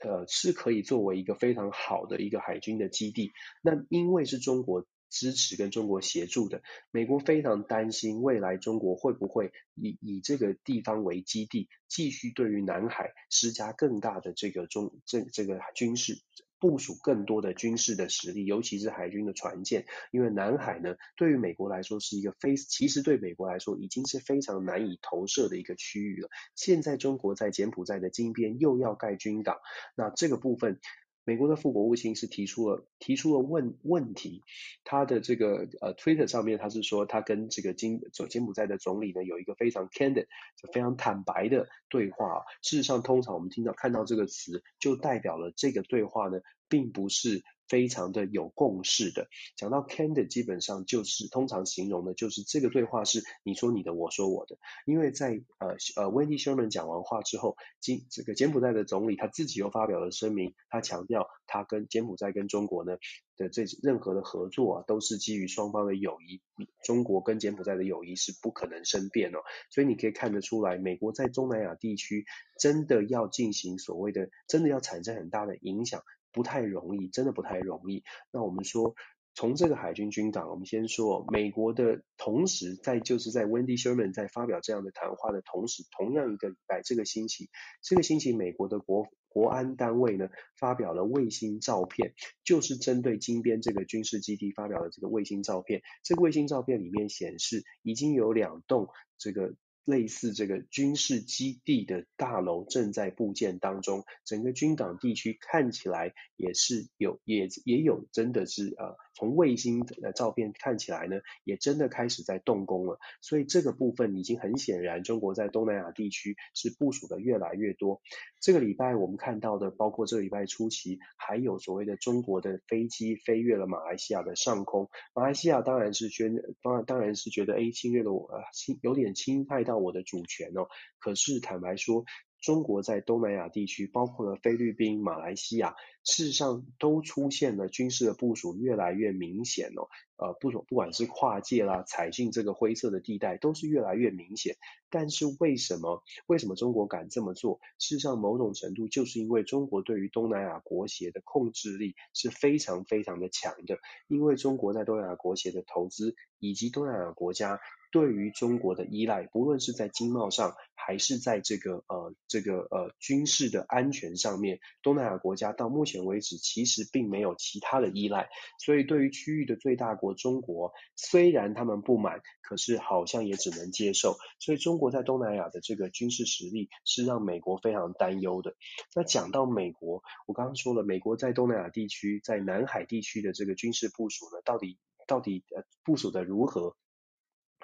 [0.00, 3.32] 呃，是可以作为一个非常好的一个海军的基地。
[3.62, 4.84] 那因为是中国。
[5.08, 16.20] 支持跟中国协助的，美国非常担心未来中国会不会以以这个地方为基地，继续对于南海施加更大的这个中这这个军事
[16.58, 26.28] 部署更多的军事的实力，尤其是海军的船舰，因为南海呢，对于美国来说是一个非其实对美国来说已经是非常难以投射的一个区域了。
[26.54, 29.58] 现在中国在柬埔寨的金边又要盖军港，
[29.94, 30.80] 那这个部分。
[31.26, 34.44] 美国的副国务卿是提出了提出了问问题，
[34.84, 42.44] 他的这个呃 Twitter 上面他是说他跟这个金柬埔寨的总理呢有一个非常 candid 就非常坦白的对话。
[42.62, 47.42] 事实上，通常我们听到看到这个词，就代表了这个对话呢并不是。
[47.68, 54.56] 非常的有共识的，讲到 candid 基本上就是通常形容的就是这个对话是你说你的，我说我的。
[54.86, 62.98] 因为在呃呃 Wendy Sherman 讲完话之后，今这个柬埔寨的总理他自己又发表了声明，他强调他跟柬埔寨跟中国呢
[63.36, 66.40] 的这任何的合作啊，都是基于双方的友谊，
[66.84, 69.38] 中国跟柬埔寨的友谊是不可能生变哦。
[69.70, 72.24] 所以你可以看得出来，美国在东南亚地区
[72.58, 76.02] 真的要进行所谓的，真的要产生很大的影响。
[76.36, 78.04] 不太容易，真的不太容易。
[78.30, 78.94] 那我们说，
[79.34, 87.48] 从这个海军军港，我们先说美国的同时，在就是在 Wendy Sherman 在发表这样的谈话的同时，同样一个礼拜，这个星期，
[87.82, 92.12] 这个星期美国的国国安单位呢发表了卫星照片，
[92.44, 95.80] 就是针对金边这个军事基地发表的这个卫星照片。
[96.02, 99.54] 这个卫星照片里面显示，已经有两栋这个。
[99.86, 112.98] 类似这个军事基地的大楼正在布建当中，整个军港地区看起来也是有也也有真的是呃，从卫星的照片看起来呢，也真的开始在动工了。
[113.22, 118.02] 所以这个部分已经很显然，中国在东南亚地区是部署的越来越多。
[118.40, 124.90] 这个礼拜我们看到的，包括这个礼拜初期，还有所谓的中国的飞机飞越了马来西亚的上空。
[125.14, 129.76] 马来西亚当然是觉得当然当然是觉得哎侵略了我，侵有点侵害到。
[129.76, 130.66] 我的主权哦，
[130.98, 132.06] 可是坦白说，
[132.46, 139.88] 中国在东南亚地区，包括了菲律宾、马来西亚，事实上都出现了军事的部署越来越明显哦。
[140.16, 144.54] 呃，不不管是跨界啦，踩进这个灰色的地带，都是越来越明显。
[144.90, 147.58] 但是为什么为什么中国敢这么做？
[147.80, 157.58] 事实上，某种程度就是因为中国对于东南亚国协的控制力是非常非常的强的，因为中国在东南亚国协的投资以及东南亚国家。
[157.96, 168.28] 对于中国的依赖，不论是在经贸上，还是在这个呃这个呃军事的安全上面，东南亚国家到目前为止其实并没有其他的依赖。
[168.62, 174.18] 所以对于区域的最大国中国，虽然他们不满，可是好像也只能接受。
[174.40, 178.54] 所以中国在东南亚的这个军事实力是让美国非常担忧的。
[178.94, 186.76] 那讲到美国，我刚刚说了，美国在东南亚地区，在南海地区的这个军事部署呢，到底到底呃部署的如何？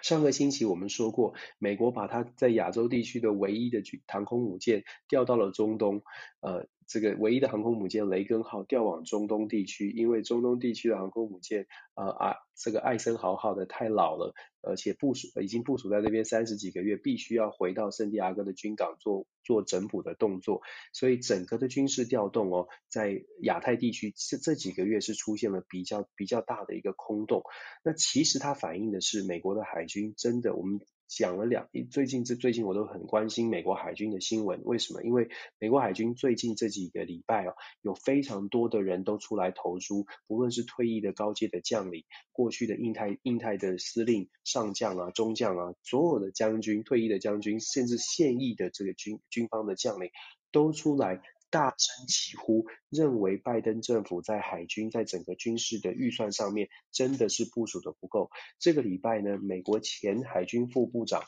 [0.03, 6.03] 上个星期我们说过，美国把它在亚洲地区的唯一的军航空母舰调到了中东，
[6.41, 27.43] 呃，这个唯一的航空母舰雷根号调往中东地区，因为中东地区的航空母舰啊啊，这个艾森豪号的太老了，而且部署已经部署在那边三十几个月，必须要回到圣地亚哥的军港做做整补的动作，所以整个的军事调动哦，在亚太地区这这几个月是出现了比较比较大的一个空洞。
[27.85, 30.81] 那其实它反映的是美国的海军真的我们。
[31.17, 35.03] 讲了两，最近这最近我都很关心美国海军的新闻，为什么？
[35.03, 50.11] 因为美国海军最近这几个礼拜哦，有非常多的人都出来投书，不论是退役的高阶的将领，过去的印太印太的司令、上将啊、中将啊，所有的将军、退役的将军，甚至现役的这个军军方的将领，
[50.51, 51.21] 都出来。
[51.53, 58.31] 大声疾呼，认为拜登政府在海军在整个军事的预算上面真的是部署的不够。
[58.59, 61.23] 这个礼拜呢，美国前海军副部长，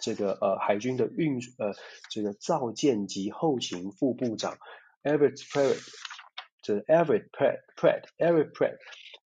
[0.00, 1.74] 这个呃海军的运呃
[2.10, 4.58] 这个造舰及后勤副部长
[5.02, 5.78] Everett Pratt，
[6.62, 8.78] 这 Everett Pratt Pratt Everett Pratt。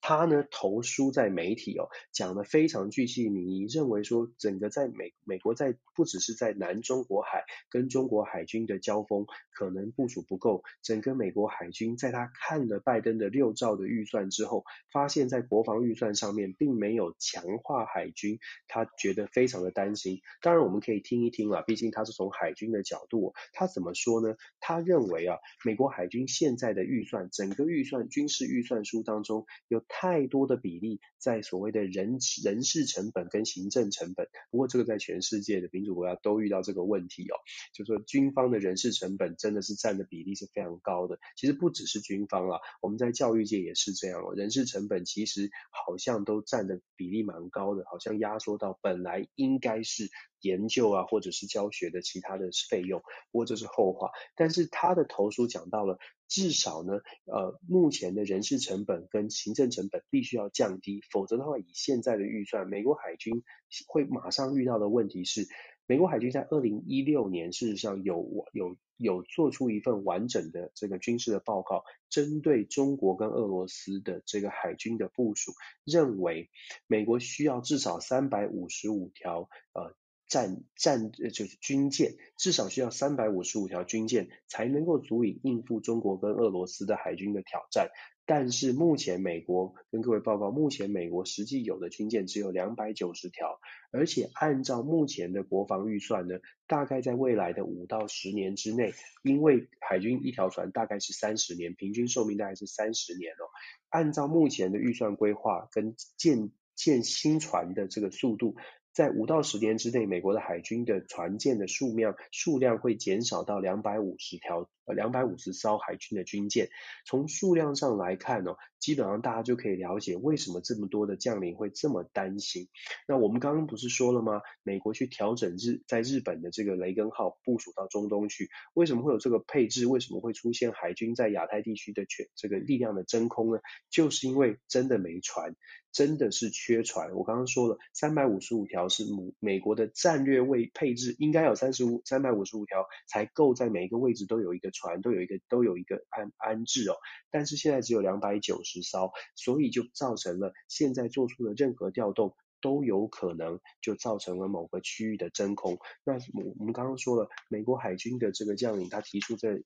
[0.02, 20.20] 他呢投书在媒体哦，讲得非常具细靡遗，认为说整个在美美国在不只是在南中国海跟中国海军的交锋可能部署不够，整个美国海军在他看了拜登的六兆的预算之后，发现在国防预算上面并没有强化海军，他觉得非常的担心。
[20.40, 24.34] 当然我们可以听一听啊，毕竟他是从海军的角度，他怎么说呢？
[24.58, 29.80] 他认为啊，美国海军现在的预算，整个预算军事预算书当中有。
[29.94, 37.36] 太多的比例在所谓的人人事成本跟行政成本，不过这个在全世界的民主国家都遇到这个问题哦，
[37.74, 41.18] 就是说军方的人事成本真的是占的比例是非常高的。
[41.36, 50.08] 其实不只是军方啊，我们在教育界也是这样哦，人事成本其实好像都占的比例蛮高的，好像压缩到本来应该是
[50.42, 53.00] 研究啊或者是教学的其他的费用，
[53.30, 54.10] 不过这是后话。
[54.36, 55.98] 但是他的投书讲到了。
[56.28, 56.94] 至少呢，
[57.26, 63.42] 呃，目前的人事成本跟行政成本必须要降低，否则的话，以现在的预算，美国海军
[63.86, 65.46] 会马上遇到的问题是，
[65.86, 75.52] 美国海军在二零一六年事实上有有有做出一份完整的这个军事的报告，针对中国跟俄罗斯的这个海军的部署，
[75.84, 76.48] 认为
[76.86, 79.94] 美国需要至少三百五十五条呃。
[80.32, 87.90] 战战呃就是军舰，至少需要三百五十五条军舰才能够足以应付中国跟俄罗斯的海军的挑战。
[88.24, 103.44] 但是目前美国跟各位报告，目前美国实际有的军舰只有两百九十条，而且按照目前的国防预算呢，大概在未来的五到十年之内，因为海军一条船大概是三十年，平均寿命大概是三十年哦。
[103.90, 108.56] 按照目前的预算规划跟建建新船的这个速度。
[108.92, 116.68] 在五到十年之内，美国的海军的船舰的数量数量会减少到两百五十条，呃，两百五十艘海军的军舰。
[117.06, 122.68] 从数量上来看呢，基本上大家就可以了解为什么这么多的将领会这么担心。
[123.06, 124.40] 那我们刚刚不是说了吗？
[124.64, 129.86] 美国去调整日在日本的这个雷根号部署到中东去，为什么会有这个配置？
[129.86, 133.60] 为什么会出现海军在亚太地区的全这个力量的真空呢？
[133.88, 135.54] 就是因为真的没船。
[135.92, 146.96] 真的是缺船，我刚刚说了，三百五十五条是美美国的战略位配置，应该有三十五三百五十五条才够，在每一个位置都有一个船，都有一个都有一个安安置哦。
[147.30, 152.34] 但是现在只有两百九十直烧，所以就造成了现在做出的任何调动。
[152.62, 155.78] 都有可能就造成了某个区域的真空。
[156.04, 159.62] 那我我们刚刚说了，美国海军的这个将领他提出这意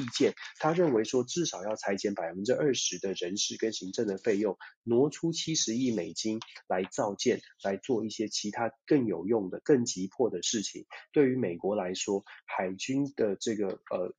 [0.00, 10.84] 意见，他认为说至少要裁减百分之二十的人事跟行政的费用，挪出七十亿美金来造舰，来做一些其他更有用的、更急迫的事情。
[11.12, 14.16] 对于美国来说，海军的这个呃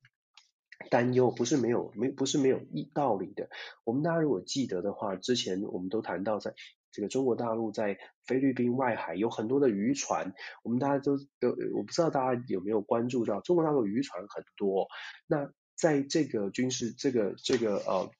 [0.90, 3.48] 担忧不是没有没不是没有一道理的。
[3.84, 6.54] 我们大家如果记得的话，之前我们都谈到在。
[6.96, 10.32] 这个中国大陆在菲律宾外海有很多的渔船，
[10.62, 14.86] 我们大家都都，我不知道大家有没有关注到，中国大陆渔船很多。
[15.26, 18.12] 那在这个军事这个这个呃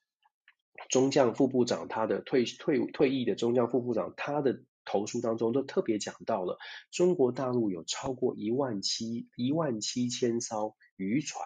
[0.88, 6.58] 中将副部长他的退退退役的中将副部长他的投书当中都特别讲到了，
[6.90, 10.74] 中国大陆有超过一万七一万七千艘。
[10.96, 11.44] 渔船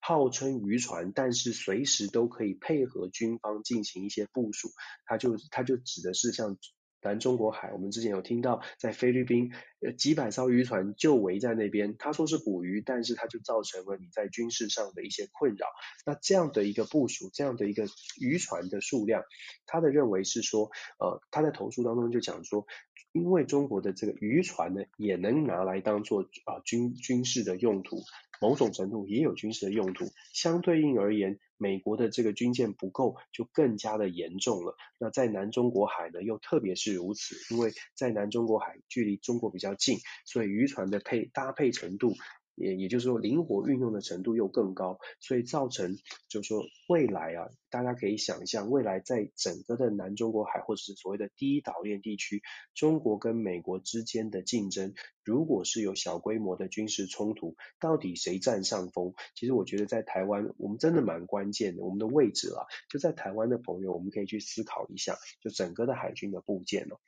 [0.00, 4.68] 号称渔船，但是随时都可以配合军方进行一些部署。
[5.04, 6.56] 它就它就指的是像
[7.02, 15.66] 南中国海，我们之前有听到在菲律宾呃几百艘渔船就围在那边，他说是捕鱼，但是他就造成了你在军事上的一些困扰。
[16.04, 17.86] 那这样的一个部署，这样的一个
[18.20, 19.22] 渔船的数量，
[19.66, 22.66] 他的认为是说，呃，他在投诉当中就讲说，
[23.12, 28.02] 因为中国的这个渔船呢，也能拿来当做啊、军军事的用途。
[28.42, 34.76] 某种程度也有军事的用途，相对应而言，美国的这个军舰不够，就更加的严重了。
[34.98, 42.14] 那在南中国海呢，又特别是如此，因为在南中国海距离中国比较近，所以渔船的配搭配程度。
[42.56, 45.96] 也也就是说，灵活运用的程度又更高，所以造成
[46.28, 52.42] 就是说未来啊，大家可以想象，未来在整个的南中国海或者是所谓的第一岛链地区，
[52.74, 54.92] 中国跟美国之间的竞争，
[55.24, 59.14] 如果是有小规模的军事冲突，到底谁占上风？
[59.34, 67.00] 其实我觉得在台湾，我们真的蛮关键的，我们的位置啊，就在台湾的朋友，我们可以去思考一下，就整个的海军的部件哦。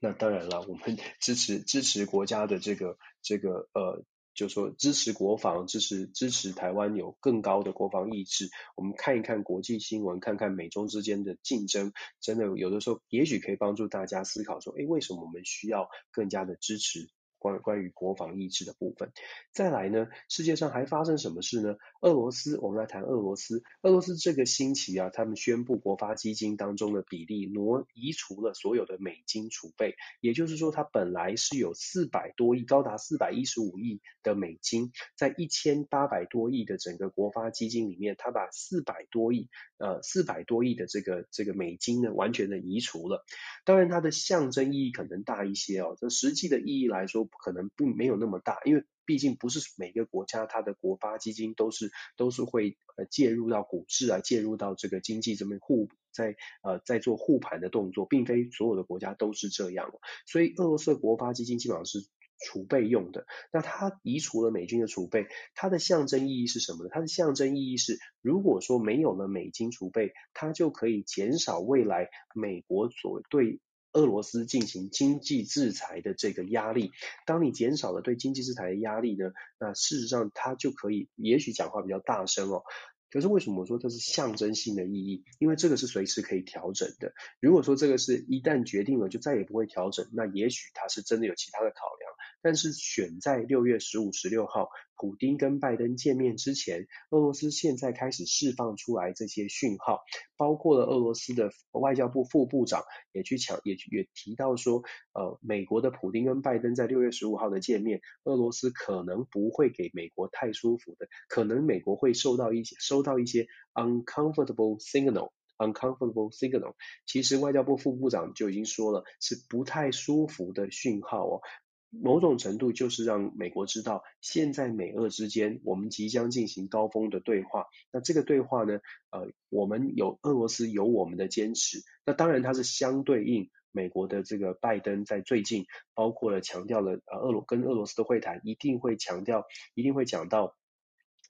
[0.00, 4.04] 那当然了，我们 支持支持国家的这个这个呃。
[4.32, 8.48] 就说支持国防，支持支持台湾有更高的国防意志。
[8.76, 17.10] 我们看一看国际新闻，看看美中之间的竞争，真的有的时候也许可以帮助大家思考说，诶，为什么我们需要更加的支持？
[17.38, 19.12] 关关于国防意志的部分，
[19.52, 21.76] 再来呢，世界上还发生什么事呢？
[22.00, 23.62] 俄罗斯，我们来谈俄罗斯。
[23.82, 39.48] 俄罗斯这个星期啊，他们宣布国发基金当中的比例挪移除了所有的美金储备，也就是说，它本来是有四百多亿，高达四百一十五亿的美金，在一千八百多亿的整个国发基金里面，它把四百多亿，
[39.78, 43.24] 呃，四百多亿的这个这个美金呢，完全的移除了。
[43.64, 47.20] 当然，它的象征意义可能大一些哦，这实际的意义来说。
[47.42, 59.92] 可能并没有那么大，因为毕竟不是每个国家它的国发基金都是都是会呃介入到股市啊，介入到这个经济这么护在呃在做护盘的动作，并非所有的国家都是这样。
[60.26, 61.98] 所以俄罗斯的国发基金基本上是
[62.38, 63.26] 储备用的。
[63.52, 66.90] 那它移除了美军的储备，它的象征意义是什么呢？
[66.92, 73.60] 它的象征意义是，如果说没有了美金储备，它就可以减少未来美国所对。
[73.92, 76.92] 俄罗斯进行经济制裁的这个压力，
[77.26, 82.62] 当你减少了对经济制裁的压力呢，那事实上它就可以，也许讲话比较大声哦。
[83.10, 85.24] 可是为什么我说这是象征性的意义？
[85.38, 87.12] 因为这个是随时可以调整的。
[87.40, 92.10] 如果说这个是一旦决定了就再也不会调整，那也许它是真的有其他的考量。
[92.42, 100.00] 但是选在六月十五、十六号，普丁跟拜登见面之前，俄罗斯现在开始释放出来这些讯号，
[100.38, 102.82] 包括了俄罗斯的外交部副部长
[103.12, 104.82] 也去抢，也也提到说，
[105.12, 116.74] 呃，美国的普丁跟拜登在六月十五号的见面，俄罗斯可能不会给美国太舒服的，可能美国会受到一些收收到一些 uncomfortable signal，uncomfortable signal。
[117.06, 121.40] 其实外交部副部长就已经说了，是不太舒服的讯号哦。
[121.88, 127.66] 某种程度就是让美国知道，现在美俄之间我们即将进行高峰的对话。
[127.90, 128.80] 那这个对话呢，
[129.10, 131.78] 呃，我们有俄罗斯有我们的坚持。
[132.04, 140.54] 那当然它是相对应美国的这个拜登在最近包括了强调了呃俄罗跟俄罗斯的会谈一定会强调，一定会讲到。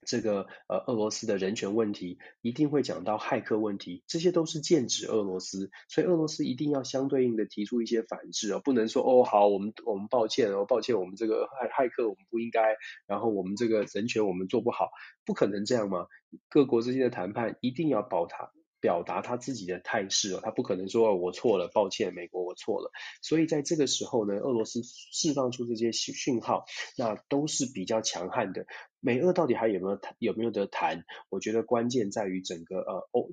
[0.06, 12.76] 这个呃，俄罗斯的人权问题一定会讲到骇客问题，这些都是剑指俄罗斯，所以俄罗斯一定要相对应的提出一些反制哦，不能说哦好，我们我们抱歉哦，抱歉，我们这个骇骇客我们不应该，
[13.06, 14.90] 然后我们这个人权我们做不好，
[15.24, 16.06] 不可能这样嘛，
[16.48, 18.50] 各国之间的谈判一定要保他。
[18.80, 22.90] 表达他自己的态势哦，他不可能说我错了，抱歉，美国我错了。
[23.22, 26.64] 所以在这个时候呢，俄罗斯释放出这些讯号，
[26.96, 28.66] 那都是比较强悍的。
[29.00, 31.04] 美俄到底还有没有，有没有得谈？
[31.28, 33.30] 我觉得关键在于整个呃欧，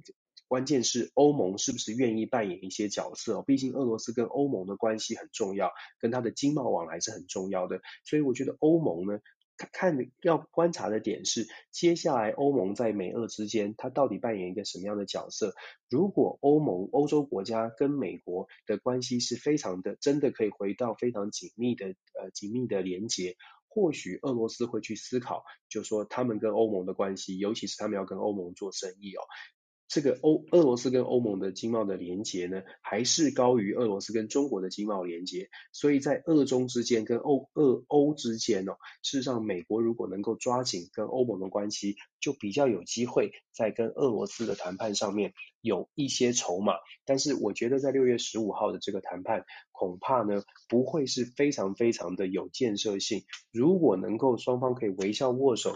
[0.47, 3.43] 关键是欧盟是不是愿意扮演一些角色哦。
[3.45, 7.81] 毕竟俄罗斯跟欧盟的关系很重要，跟它的经贸往来是很重要的。
[8.03, 9.19] 所以我觉得欧盟呢。
[9.65, 15.55] 看要观察的点是，接下来欧盟在美俄之间，它到底扮演一个什么样的角色？
[15.89, 23.35] 如果欧盟欧洲国家跟美国的关系是非常的，真的可以回到非常紧密的呃紧密的连接，
[23.67, 29.21] 或许俄罗斯会去思考，就说他们跟欧盟的关系，尤其是他们要跟欧盟做生意哦。
[29.87, 46.73] 这个欧俄罗斯跟欧盟的经贸的连结呢，还是高于俄罗斯跟中国的经贸连结，所以在俄中之间跟欧俄欧之间哦，事实上美国如果能够抓紧跟欧盟的关系，就比较有机会在跟俄罗斯的谈判上面有一些筹码。
[47.05, 53.23] 但是我觉得在六月十五号的这个谈判，恐怕呢不会是非常非常的有建设性。
[53.53, 55.75] 如果能够双方可以微笑握手。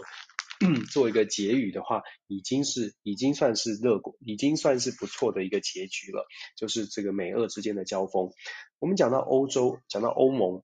[0.90, 6.26] 做一个结语的话，已经是已经算是乐观，已经算是不错的一个结局了。
[6.56, 8.30] 就是这个美俄之间的交锋。
[8.78, 10.62] 我们讲到欧洲，讲到欧盟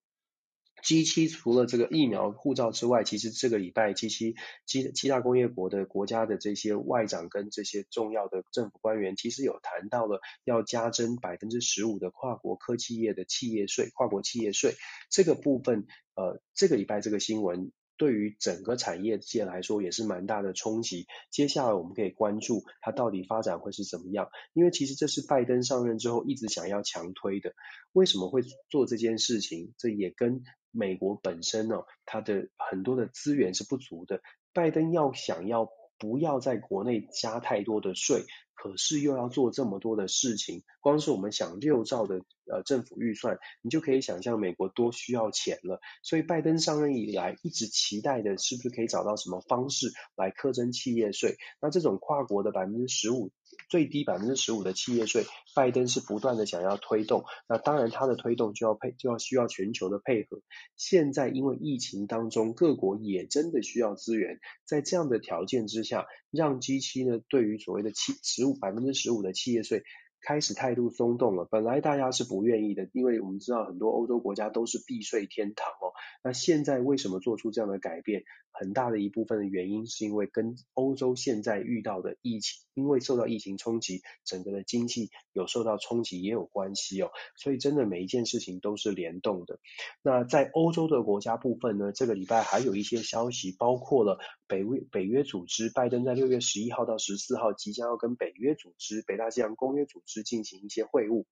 [0.85, 4.37] ，G7 除了这个疫苗护照之外，其实这个礼拜 G7
[4.67, 14.75] 七七大工业国的国家的这些外长跟这些重要的政府官员，其实有谈到了要加征百分之十五的跨国科技业的企业税，跨国企业税
[15.11, 17.73] 这个部分，呃，这个礼拜这个新闻。
[17.99, 21.07] 对于整个产业界来说也是蛮大的冲击。
[21.31, 27.53] 接下来我们可以关注它到底发展会是怎么样，因为其实这是拜登上任之后一直想要强推的。
[27.93, 28.41] 为什么会
[28.71, 29.75] 做这件事情？
[29.77, 34.23] 这也跟美国本身呢，它的很多的资源是不足的。
[34.55, 35.69] 拜登要想要
[35.99, 38.25] 不要在国内加太多的税，
[38.55, 42.23] 可是又要做这么多的事情，光是我们想六兆的。
[42.51, 45.83] 呃，政府预算，你就可以想象美国多需要钱了。
[46.03, 51.37] 所以拜登上任以来，一直期待的是不是可以找到什么方式来苛征企业税？
[51.61, 53.31] 那这种跨国的百分之十五，
[53.69, 57.25] 最低百分之十五的企业税，拜登是不断的想要推动。
[57.49, 60.41] 那当然，他的推动就要配，就要需要全球的配合。
[60.77, 69.83] 现在因为疫情当中，各国也真的需要资源，在这样的条件之下，让机器呢，对于所谓的七十五百分之十五的企业税。
[70.21, 75.93] 开始态度松动了，本来大家是不愿意的，因为我们知道很多欧洲国家都是避税天堂哦。
[76.23, 78.25] 那现在为什么做出这样的改变？
[78.51, 87.11] 很大的一部分的原因是因为跟欧洲现在遇到的疫情，因为受到疫情冲击，整个的经济有受到冲击也有关系哦。
[87.37, 89.61] 所以真的每一件事情都是联动的。
[90.03, 94.19] 那在欧洲的国家部分呢，这个礼拜还有一些消息，包括了
[94.49, 101.27] 北约北约组织，拜登在六月十一号到十四号即将要跟北约组织、北大西洋公约组织进行一些会晤。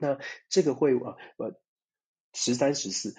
[0.00, 0.18] 那
[0.48, 1.60] 这个会晤啊，呃，
[2.32, 3.14] 十三十四。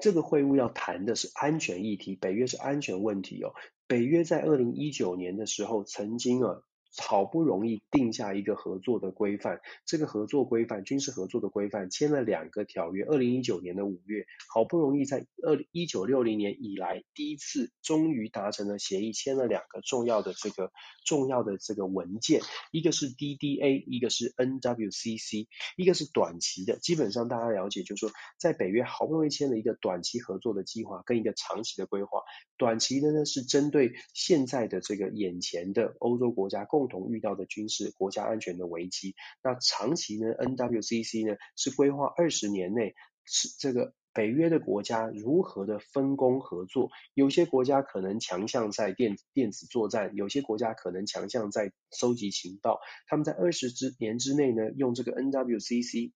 [0.00, 3.54] 这个会晤要谈的是安全议题，北约是安全问题哦。
[3.86, 6.62] 北约在二零一九年的时候曾经啊。
[6.96, 13.02] 好不容易定下一个合作的规范，这个合作规范军事合作的规范签了两个条约。
[13.04, 20.70] 二零一九年的五月，好不容易在二一九六零年以来第一次终于达成了协议，签了两个重要的这个
[21.04, 26.78] 重要的这个文件，一个是 DDA，一个是 NWCC，一个是短期的。
[26.78, 32.20] 基本上大家了解，就是说在北约好不容易签了一个短期合作的计划跟一个长期的规划。
[32.56, 36.83] 短期的呢是针对现在的这个眼前的欧洲国家共。
[36.84, 46.90] 共同遇到的军事国家安全的危机，那长期呢？NWCC 呢是规划二十年内是这个北约的国家如何的分工合作。
[47.14, 52.80] 有些国家可能强项在电电子作战，有些国家可能强项在收集情报。
[53.06, 56.12] 他们在二十之年之内呢，用这个 NWCC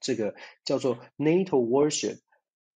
[0.00, 2.18] 这个叫做 NATO Warship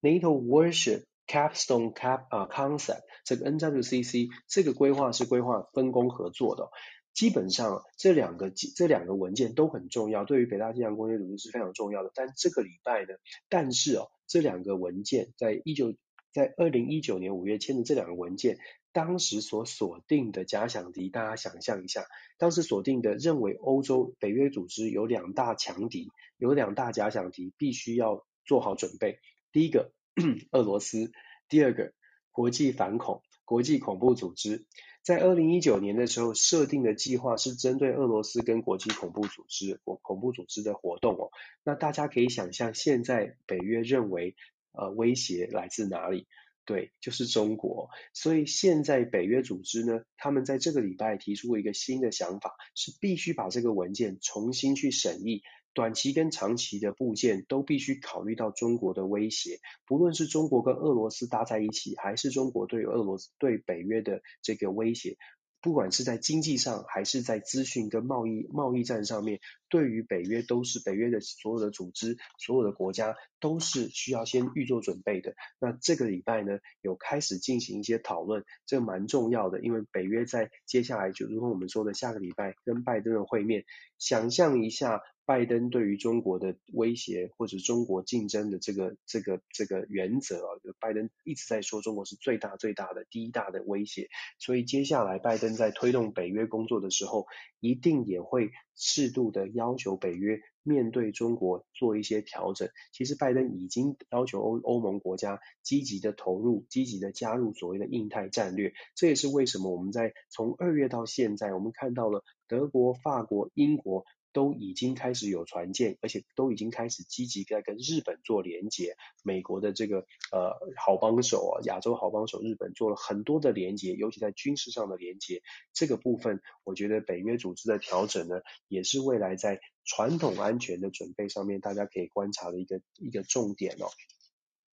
[0.00, 6.68] NATO Warship Capstone Cap 啊 Concept 这个 NWCC 这个规划是规划分工合作的。
[7.14, 12.10] 基本上这两个这两个文件都很重要，对于北大西洋公约组织是非常重要的。
[12.14, 13.14] 但这个礼拜呢，
[13.48, 15.94] 但是哦，这两个文件在一九
[16.34, 18.58] 在二零一九年五月签的这两个文件，
[18.92, 22.04] 当时所锁定的假想敌，大家想象一下，
[22.38, 29.18] 当时锁定的认为欧洲北约组织有两大强敌，有两大假想敌，必须要做好准备。
[29.52, 29.92] 第一个，
[30.52, 31.10] 俄罗斯；
[31.48, 31.92] 第二个，
[32.30, 34.66] 国际反恐、国际恐怖组织。
[35.02, 41.30] 在二零一九年的时候设定的计划是针对俄罗斯跟国际恐怖组织、恐怖组织的活动哦。
[41.64, 44.36] 那大家可以想象，现在北约认为
[44.70, 46.28] 呃威胁来自哪里？
[46.64, 47.90] 对，就是中国。
[48.14, 55.42] 所以现在北约组织呢，他们在这个礼拜提出了一个新的想法，是必须把这个文件重新去审议。
[55.74, 65.16] 短期跟长期的部件都必须考虑到中国的威胁，不论是中国跟俄罗斯搭在一起，还是中国对俄罗斯对北约的这个威胁。
[65.62, 75.36] 不管是在经济上，还是在资讯跟贸易贸易战上面，对于北约都是北约的所有的组织、所有的国家都是需要先预做准备的。
[75.60, 83.64] 那这个礼拜呢，有开始进行一些讨论，这蛮重要的，因为北约在接下来就如同我们说的，下个礼拜跟拜登的会面，
[83.98, 85.00] 想象一下。
[85.32, 97.24] 拜登对于中国的威胁或者中国竞争的这个这个这个原则啊，就拜登一直在说中国是最大最大的第一大的威胁，所以接下来拜登在推动北约工作的时候，
[97.60, 102.68] 一定也会适度的要求北约面对中国做一些调整。
[102.92, 114.04] 其实拜登已经要求欧欧盟国家积极的投入、积极的加入所谓的印太战略，这也是为什么我们在从二月到现在，我们看到了德国、法国、英国。
[114.32, 118.96] 都已经开始有船舰，而且都已经开始积极在跟日本做连接。
[119.22, 125.42] 美国的这个呃好帮手啊，亚洲好帮手日本做了很多的连接，尤其在军事上的连接。
[125.72, 133.86] 这个部分，我觉得北约组织的调整呢，也是未来在传统安全的准备上面，大家可以观察的一个一个重点哦。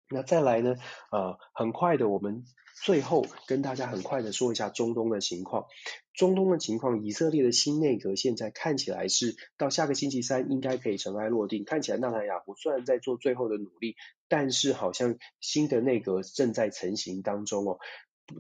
[0.09, 0.77] 那再来呢，
[1.11, 2.45] 呃，很快的，我们
[2.83, 5.65] 最后跟大家很快的说一下中东的情况。
[6.15, 11.65] 中东的情况，以色列的新内阁现在看起来是到下个星期三应该可以尘埃落定。
[11.65, 13.97] 看起来纳坦雅胡虽然在做最后的努力，
[14.29, 17.79] 但是好像新的内阁正在成型当中哦。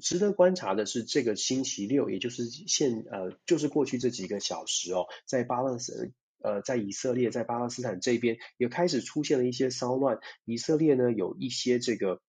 [0.00, 6.12] 值得观察的是，这个星期六，也就是现呃，就是过去这几个小时哦，在巴勒斯
[6.42, 10.18] 呃，在以色列在巴勒斯坦这边也开始出现了一些骚乱。
[10.44, 12.20] 以色列呢，有一些这个。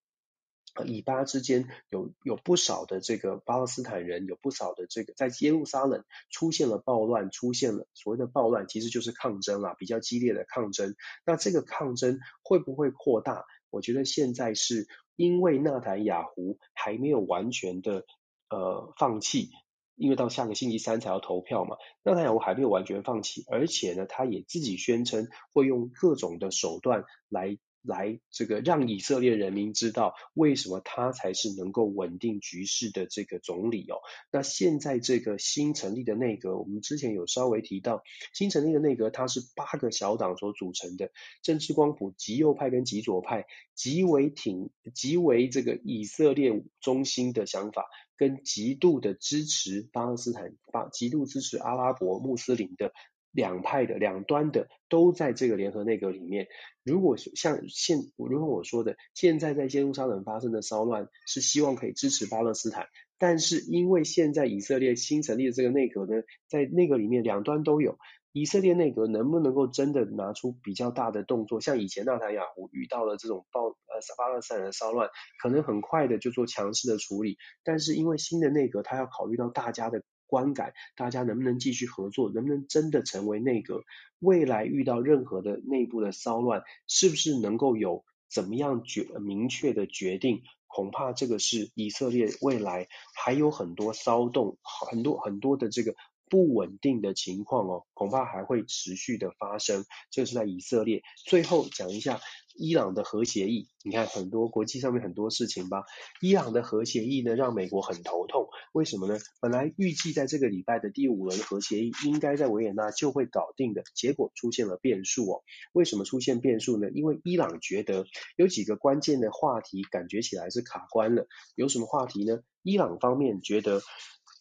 [0.85, 10.93] 以巴之间有有不少的这个巴勒斯坦人，有不少的这个在耶路撒冷出现了暴乱，出现了所谓的暴乱，其实就是抗争啦，比较激烈的抗争。
[11.25, 13.45] 那这个抗争会不会扩大？
[13.71, 18.05] 我觉得现在是因为纳坦雅胡还没有完全的
[18.49, 19.49] 呃放弃，
[19.95, 27.57] 因为到下个星期三才要投票嘛，纳坦雅胡还没有完全放弃，而且呢，他也自己宣称会用各种的手段来。
[27.87, 33.97] 来，这个让以色列人民知道为什么他才是能够稳定局势的这个总理哦。
[34.31, 41.11] 那现在这个新成立的内阁，我们之前有稍微提到，新成立的内阁它是八个小党所组成的，
[41.41, 47.85] 政治光谱极右派跟极左派，极为挺，极为这个以色列中心的想法，
[48.17, 52.91] 跟极度的支持巴勒斯坦，巴极度支持阿拉伯穆斯林的。
[53.37, 56.47] 两派的两端的都在这个联合内阁里面。
[56.83, 62.87] 如果像现，如果我说的，现在在耶路撒冷发生的骚乱是希望可以支持巴勒斯坦，
[63.19, 67.99] 但是因为现在以色列新成立的这个内阁呢，在内阁里面两端都有，
[68.31, 71.61] 以色列内阁能不能够真的拿出比较大的动作？
[71.61, 75.11] 像以前纳坦雅胡遇到了这种暴呃巴勒斯坦的骚乱，
[75.43, 80.01] 可能很快的就做强势的处理，但是因为新的内阁，他要考虑到大家的。
[80.27, 82.29] 观感，大家能不能继续合作？
[82.31, 83.81] 能不能真的成为内阁？
[84.19, 90.41] 未来遇到任何的内部的骚乱，是不是能够有怎么样决明确的决定？
[90.67, 95.95] 恐怕这个是以色列未来还有很多骚动，很多很多的这个
[96.29, 99.85] 不稳定的情况哦，恐怕还会持续的发生。
[100.11, 101.01] 这是在以色列。
[101.25, 102.19] 最后讲一下。
[102.59, 105.83] 伊朗的核协议，你看很多国际上面很多事情吧。
[106.21, 108.47] 伊朗的核协议呢，让美国很头痛。
[108.73, 109.19] 为什么呢？
[109.39, 115.43] 本来预计在这个礼拜的第五轮核协议应该在维也纳就会搞定的，结果出现了变数哦。
[115.71, 116.89] 为什么出现变数呢？
[116.89, 118.07] 因为伊朗觉得
[118.37, 121.27] 有几个关键的话题感觉起来是卡关了。
[121.53, 122.39] 有什么话题呢？
[122.63, 123.81] 伊朗方面觉得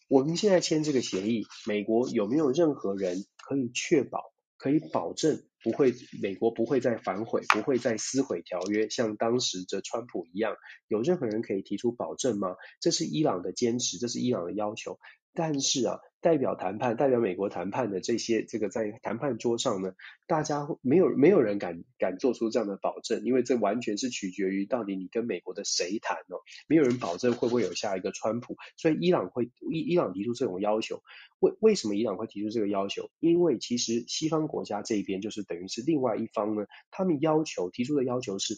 [0.07, 4.33] 我们现在签这个协议，美国有没有任何人可以确保？
[4.57, 10.55] 可以保证不会，美国不会再反悔，不会再撕毁条约，像当时的川普一样。
[10.87, 12.55] 有任何人可以提出保证吗？
[12.81, 14.97] 这是伊朗的坚持，这是伊朗的要求。
[15.37, 19.93] 但是啊，代表谈判、代表美国谈判的这些，这个在谈判桌上呢，
[20.25, 31.03] 大家没有没有人敢敢做出这样的保证，因为这完全是取决于到底你跟美国的谁谈哦，没有人保证会不会有下一个川普，所以伊朗会伊伊朗提出这种要求。
[31.39, 33.11] 为为什么伊朗会提出这个要求？
[33.19, 38.55] 因为其实西方国家这边就是等于是另外一方呢，他们要求提出的要求是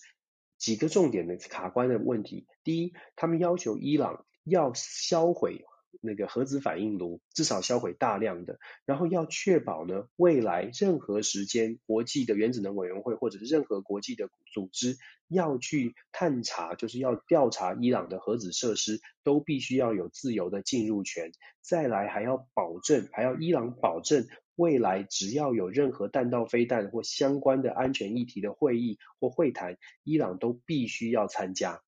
[0.57, 2.47] 几个重点的卡关的问题。
[2.63, 5.65] 第一，他们要求伊朗要销毁。
[6.01, 21.31] 那个核子反应炉至少销毁大量的，然后要确保呢，未来任何时间国际的原子能委员会或者是任何国际的组织要去探查，就是要调查伊朗的核子设施，都必须要有自由的进入权。
[21.61, 31.81] 再来还要保证，还要伊朗保证未来只要有任何弹道飞弹或相关的安全议题的会议或会谈，伊朗都必须要参加。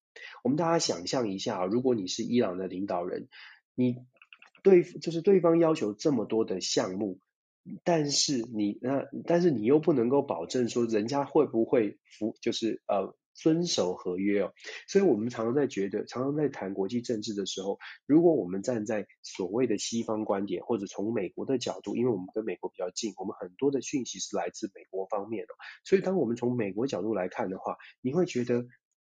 [0.44, 3.30] 我们大家想象一下，如果你是伊朗的领导人。
[3.76, 3.98] 你
[4.64, 7.20] 对，就是对方要求这么多的项目，
[7.84, 14.54] 但是你那，但是你又不能够保证说人家会不会服，就是呃遵守合约哦。
[14.88, 25.54] 所以我们常常在觉得，常常在谈国际政治的时候，如果我们站在所谓的西方观点，或者从美国的角度，因为我们跟美国比较近，我们很多的讯息是来自美国方面的，
[25.86, 28.68] 所以当我们从美国角度来看的话，你会觉得。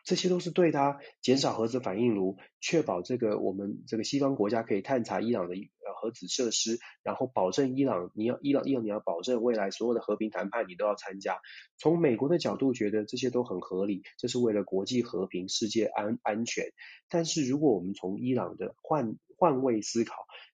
[0.03, 5.55] 这些都是对他减少核子反应炉，确保这个我们这个西方国家可以探查伊朗的
[6.01, 11.37] 核子设施，然后保证伊朗你要伊朗伊朗你要保证未来所有的和平谈判你都要参加。
[11.77, 16.65] 从美国的角度觉得这些都很合理，这是为了国际和平、世界安安全。
[17.09, 20.13] 但是如果我们从伊朗的换换位思考，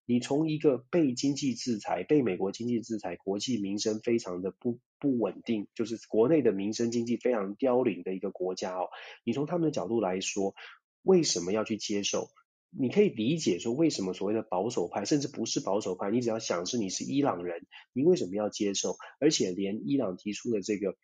[0.09, 8.89] 你从一个被经济制裁、被美国经济制裁、国际民生非常的不不稳定，就是国内的民生经济非常凋零的一个国家哦，
[9.23, 10.55] 你从他们的角度来说，
[11.03, 12.31] 为什么要去接受？
[12.71, 18.95] 你可以理解说，为什么所谓的保守派，甚至不是保守派，你只要想是你是伊朗人，你为什么要接受？
[19.19, 20.97] 而且连伊朗提出的这个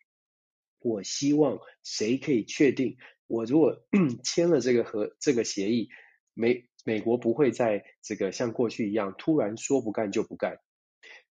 [0.80, 2.96] 我希望谁可以确定，
[3.28, 3.86] 我如果
[4.24, 5.90] 签了这个和这个协议，
[6.34, 10.60] 美美国不会在这个像过去一样突然说不干就不干。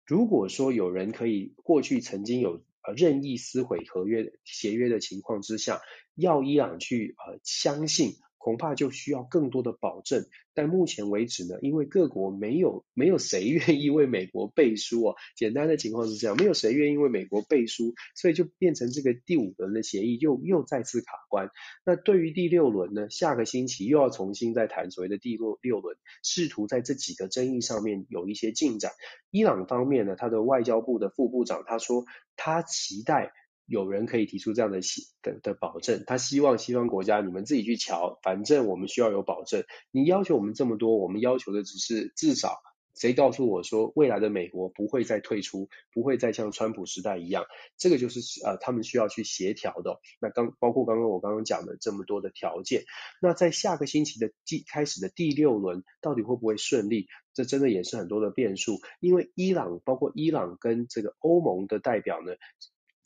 [0.05, 5.79] 如果说有人可以过去曾经有呃任意撕毁合约协约的情况之下，
[6.15, 8.15] 要伊朗去呃相信。
[8.37, 15.15] 恐怕就需要更多的保证，但目前为止呢，因为各国没有没有谁愿意为美国背书哦。
[15.35, 21.49] 简单的情况是这样，没有谁愿意为美国背书，所以就变成这个第五轮的协议又又再次卡关。
[21.85, 28.91] 那对于第六轮呢，下个星期又要重新再谈所谓的第六六轮，试图在这几个争议上面有一些进展。
[29.31, 33.33] 伊朗方面呢，他的外交部的副部长他说，他期待。
[33.67, 34.79] 有人可以提出这样的
[35.21, 39.65] 的的保证，他希望西方国家你们自己去瞧，反正我们需要有保证。
[39.91, 42.57] 你要求我们这么多，我们要求的只是至少
[42.95, 47.43] 谁告诉我说未来的美国不会再退出，不会再像川普时代一样，
[47.77, 49.99] 这个就是呃他们需要去协调的。
[50.21, 52.85] 那刚包括刚刚我刚刚讲的这么多的条件，
[53.21, 57.07] 那在下个星期的第开始的第六轮到底会不会顺利？
[57.33, 62.31] 这真的也是很多的变数，因为伊朗包括伊朗跟这个欧盟的代表呢。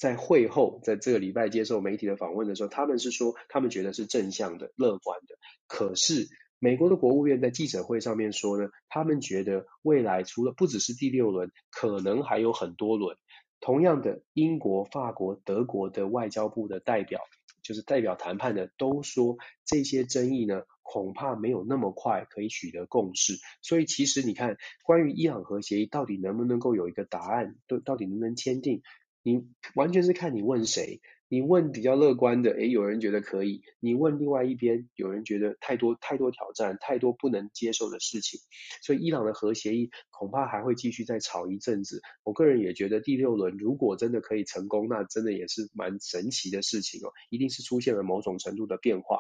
[0.02, 5.36] 在会后，在这个礼拜接受媒体的访问的时候，他们是说他们觉得是正向的、乐观的。
[5.68, 6.28] 可是
[6.58, 13.16] 美国的国务院在记者会上面说呢，他们觉得未来除了不只是第六轮，可能还有很多轮。
[13.60, 17.22] 同样的，英国、法国、德国的外交部的代表，
[17.62, 23.36] 就是代表谈判的，都说这些争议呢，恐怕没有那么快可以取得共识。
[23.62, 28.82] 所以其实你看，关于伊朗核协议到底能不能够有一个答案，都到底能不能签订？
[29.24, 38.40] 你完全是看你问谁，你问比较乐观的，诶，有人觉得可以；你问另外一边，有人觉得太多太多挑战，太多不能接受的事情。
[38.82, 42.02] 所以伊朗的核协议恐怕还会继续再吵一阵子。
[42.24, 49.20] 我个人也觉得第六轮如果真的可以成功，那真的也是蛮神奇的事情哦，一定是出现了某种程度的变化。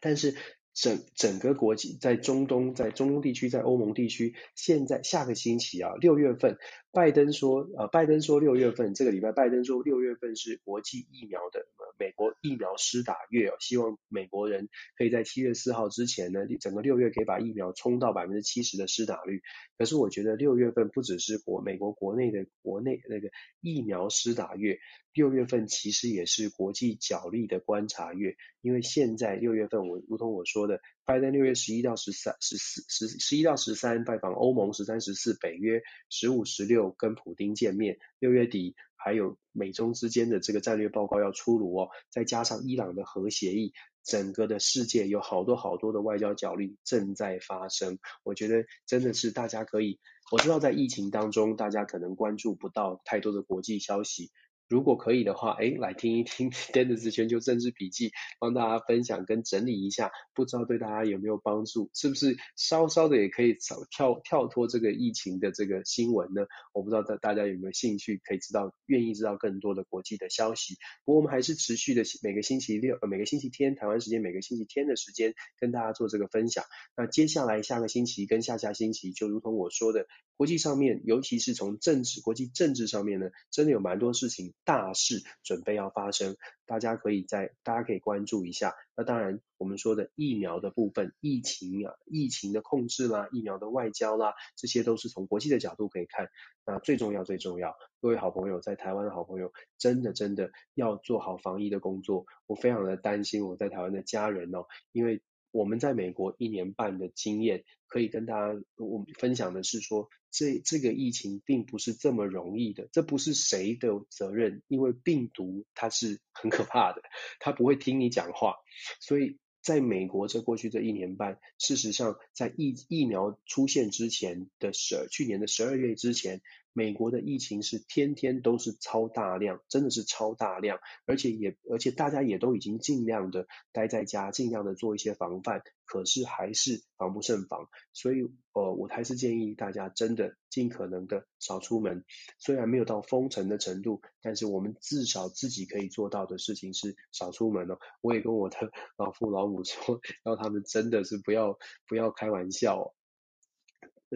[0.00, 0.34] 但是。
[0.76, 6.58] 整整个国际在中东，在中东地区，在欧盟地区，现在下个星期啊，六月份，
[6.92, 14.68] 拜登说，呃，拜登说六月份这个礼拜，拜登说六月份是国际疫苗的，呃，美国疫苗施打月哦，希望美国人
[14.98, 19.40] 可以在七月四号之前呢，整个六月可以把疫苗冲到百分之七十的施打率。
[19.78, 23.30] 可是我觉得六月份不只是国美国国内的国内那个
[23.62, 24.78] 疫苗施打月。
[25.14, 30.65] 六月份其实也是国际角力的观察月，因为现在六月份，我如同我说
[31.04, 43.72] 拜登六月十一到十三、十四、十十一到十三拜访欧盟，十三、十四北约，十五、十六跟普丁见面，六月底还有美中之间的这个战略报告要出炉哦，再加上伊朗的核协议，
[44.04, 50.00] 整个的世界有好多好多的外交角力正在发生，我觉得真的是大家可以，
[50.32, 54.32] 我知道在疫情当中，大家可能关注不到太多的国际消息。
[54.68, 58.10] 如果可以的话，哎，来听一听 Dennis 全球政治笔记，
[58.40, 61.88] 帮大家分享跟整理一下，不知道对大家有没有帮助？
[61.94, 66.46] 是不是稍稍的也可以跳跳脱这个疫情的这个新闻呢？
[66.72, 70.74] 我不知道大大家有没有兴趣，可以知道愿意知道更多的国际的消息。
[71.04, 76.64] 不过我们还是持续的每个星期六、呃、每个星期天台湾时间每个星期天的时间跟大家做这个分享。
[76.96, 80.06] 那接下来下个星期跟下下星期，就如同我说的，
[80.36, 84.54] 国际上面，尤其是从政治国际政治上面呢，真的有蛮多事情。
[84.66, 86.36] 大事准备要发生，
[86.66, 88.74] 大家可以在大家可以关注一下。
[88.96, 96.28] 那当然，我们说的疫苗的部分，疫情啊，疫情的控制啦，疫苗的外交啦，这些都是从国际的角度可以看。
[96.66, 102.26] 那最重要最重要，各位好朋友在台湾的好朋友，真的真的要做好防疫的工作。
[102.46, 105.22] 我非常的担心我在台湾的家人哦，因为。
[105.56, 117.00] 我们在美国一年半的经验，可以跟大家我们分享的是说，这这个疫情并不是这么容易的，这不是谁的责任，因为病毒它是很可怕的，
[117.40, 118.56] 它不会听你讲话，
[119.00, 126.40] 所以在美国这过去这一年半，事实上在疫疫苗出现之前的十去年的十二月之前。
[126.72, 137.68] 美国的疫情是天天都是超大量，真的是超大量，而且也而且大家也都已经尽量的待在家，尽量的做一些防范，可是还是防不胜防。
[137.92, 138.22] 所以
[138.52, 142.04] 呃，我还是建议大家真的尽可能的少出门。
[142.38, 147.78] 虽然没有到封城的程度，但是我们至少自己可以做到的事情是少出门哦。
[148.00, 148.56] 我也跟我的
[148.98, 151.56] 老父老母说， 让他们真的是不要
[151.86, 152.95] 不要开玩笑哦。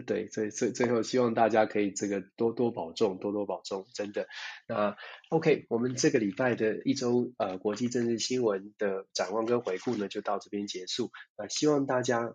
[0.07, 4.29] 对，最最最后希望大家可以这个多多保重，多多保重，真的。
[4.69, 4.97] 那
[5.31, 11.11] OK，我们这个礼拜的一周呃国际政治新闻的展望跟回顾呢，就到这边结束。
[11.37, 12.35] 那、希望大家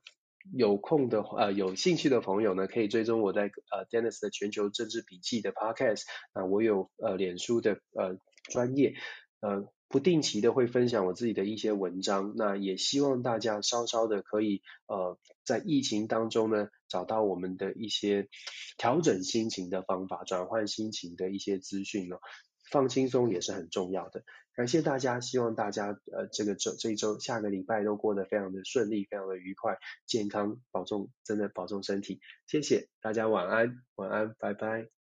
[0.53, 6.03] 有空的呃有兴趣的朋友呢，可以追踪我在呃 Dennis 的全球政治笔记的 Podcast。
[6.33, 8.17] 那、我有呃脸书的呃
[8.51, 8.95] 专业。
[9.41, 18.27] 呃不定期的会分享我自己的一些文章，那也希望大家稍稍的可以呃在疫情当中呢找到我们的一些
[18.77, 22.17] 调整心情的方法，转换心情的一些资讯呢，
[22.71, 24.23] 放轻松也是很重要的。
[24.55, 32.21] 感谢大家，希望大家呃这个这这一周下个礼拜都过得非常的顺利，非常的愉快，健康，保重，真的保重身体。
[32.47, 35.04] 谢谢大家，晚安，晚安，拜拜。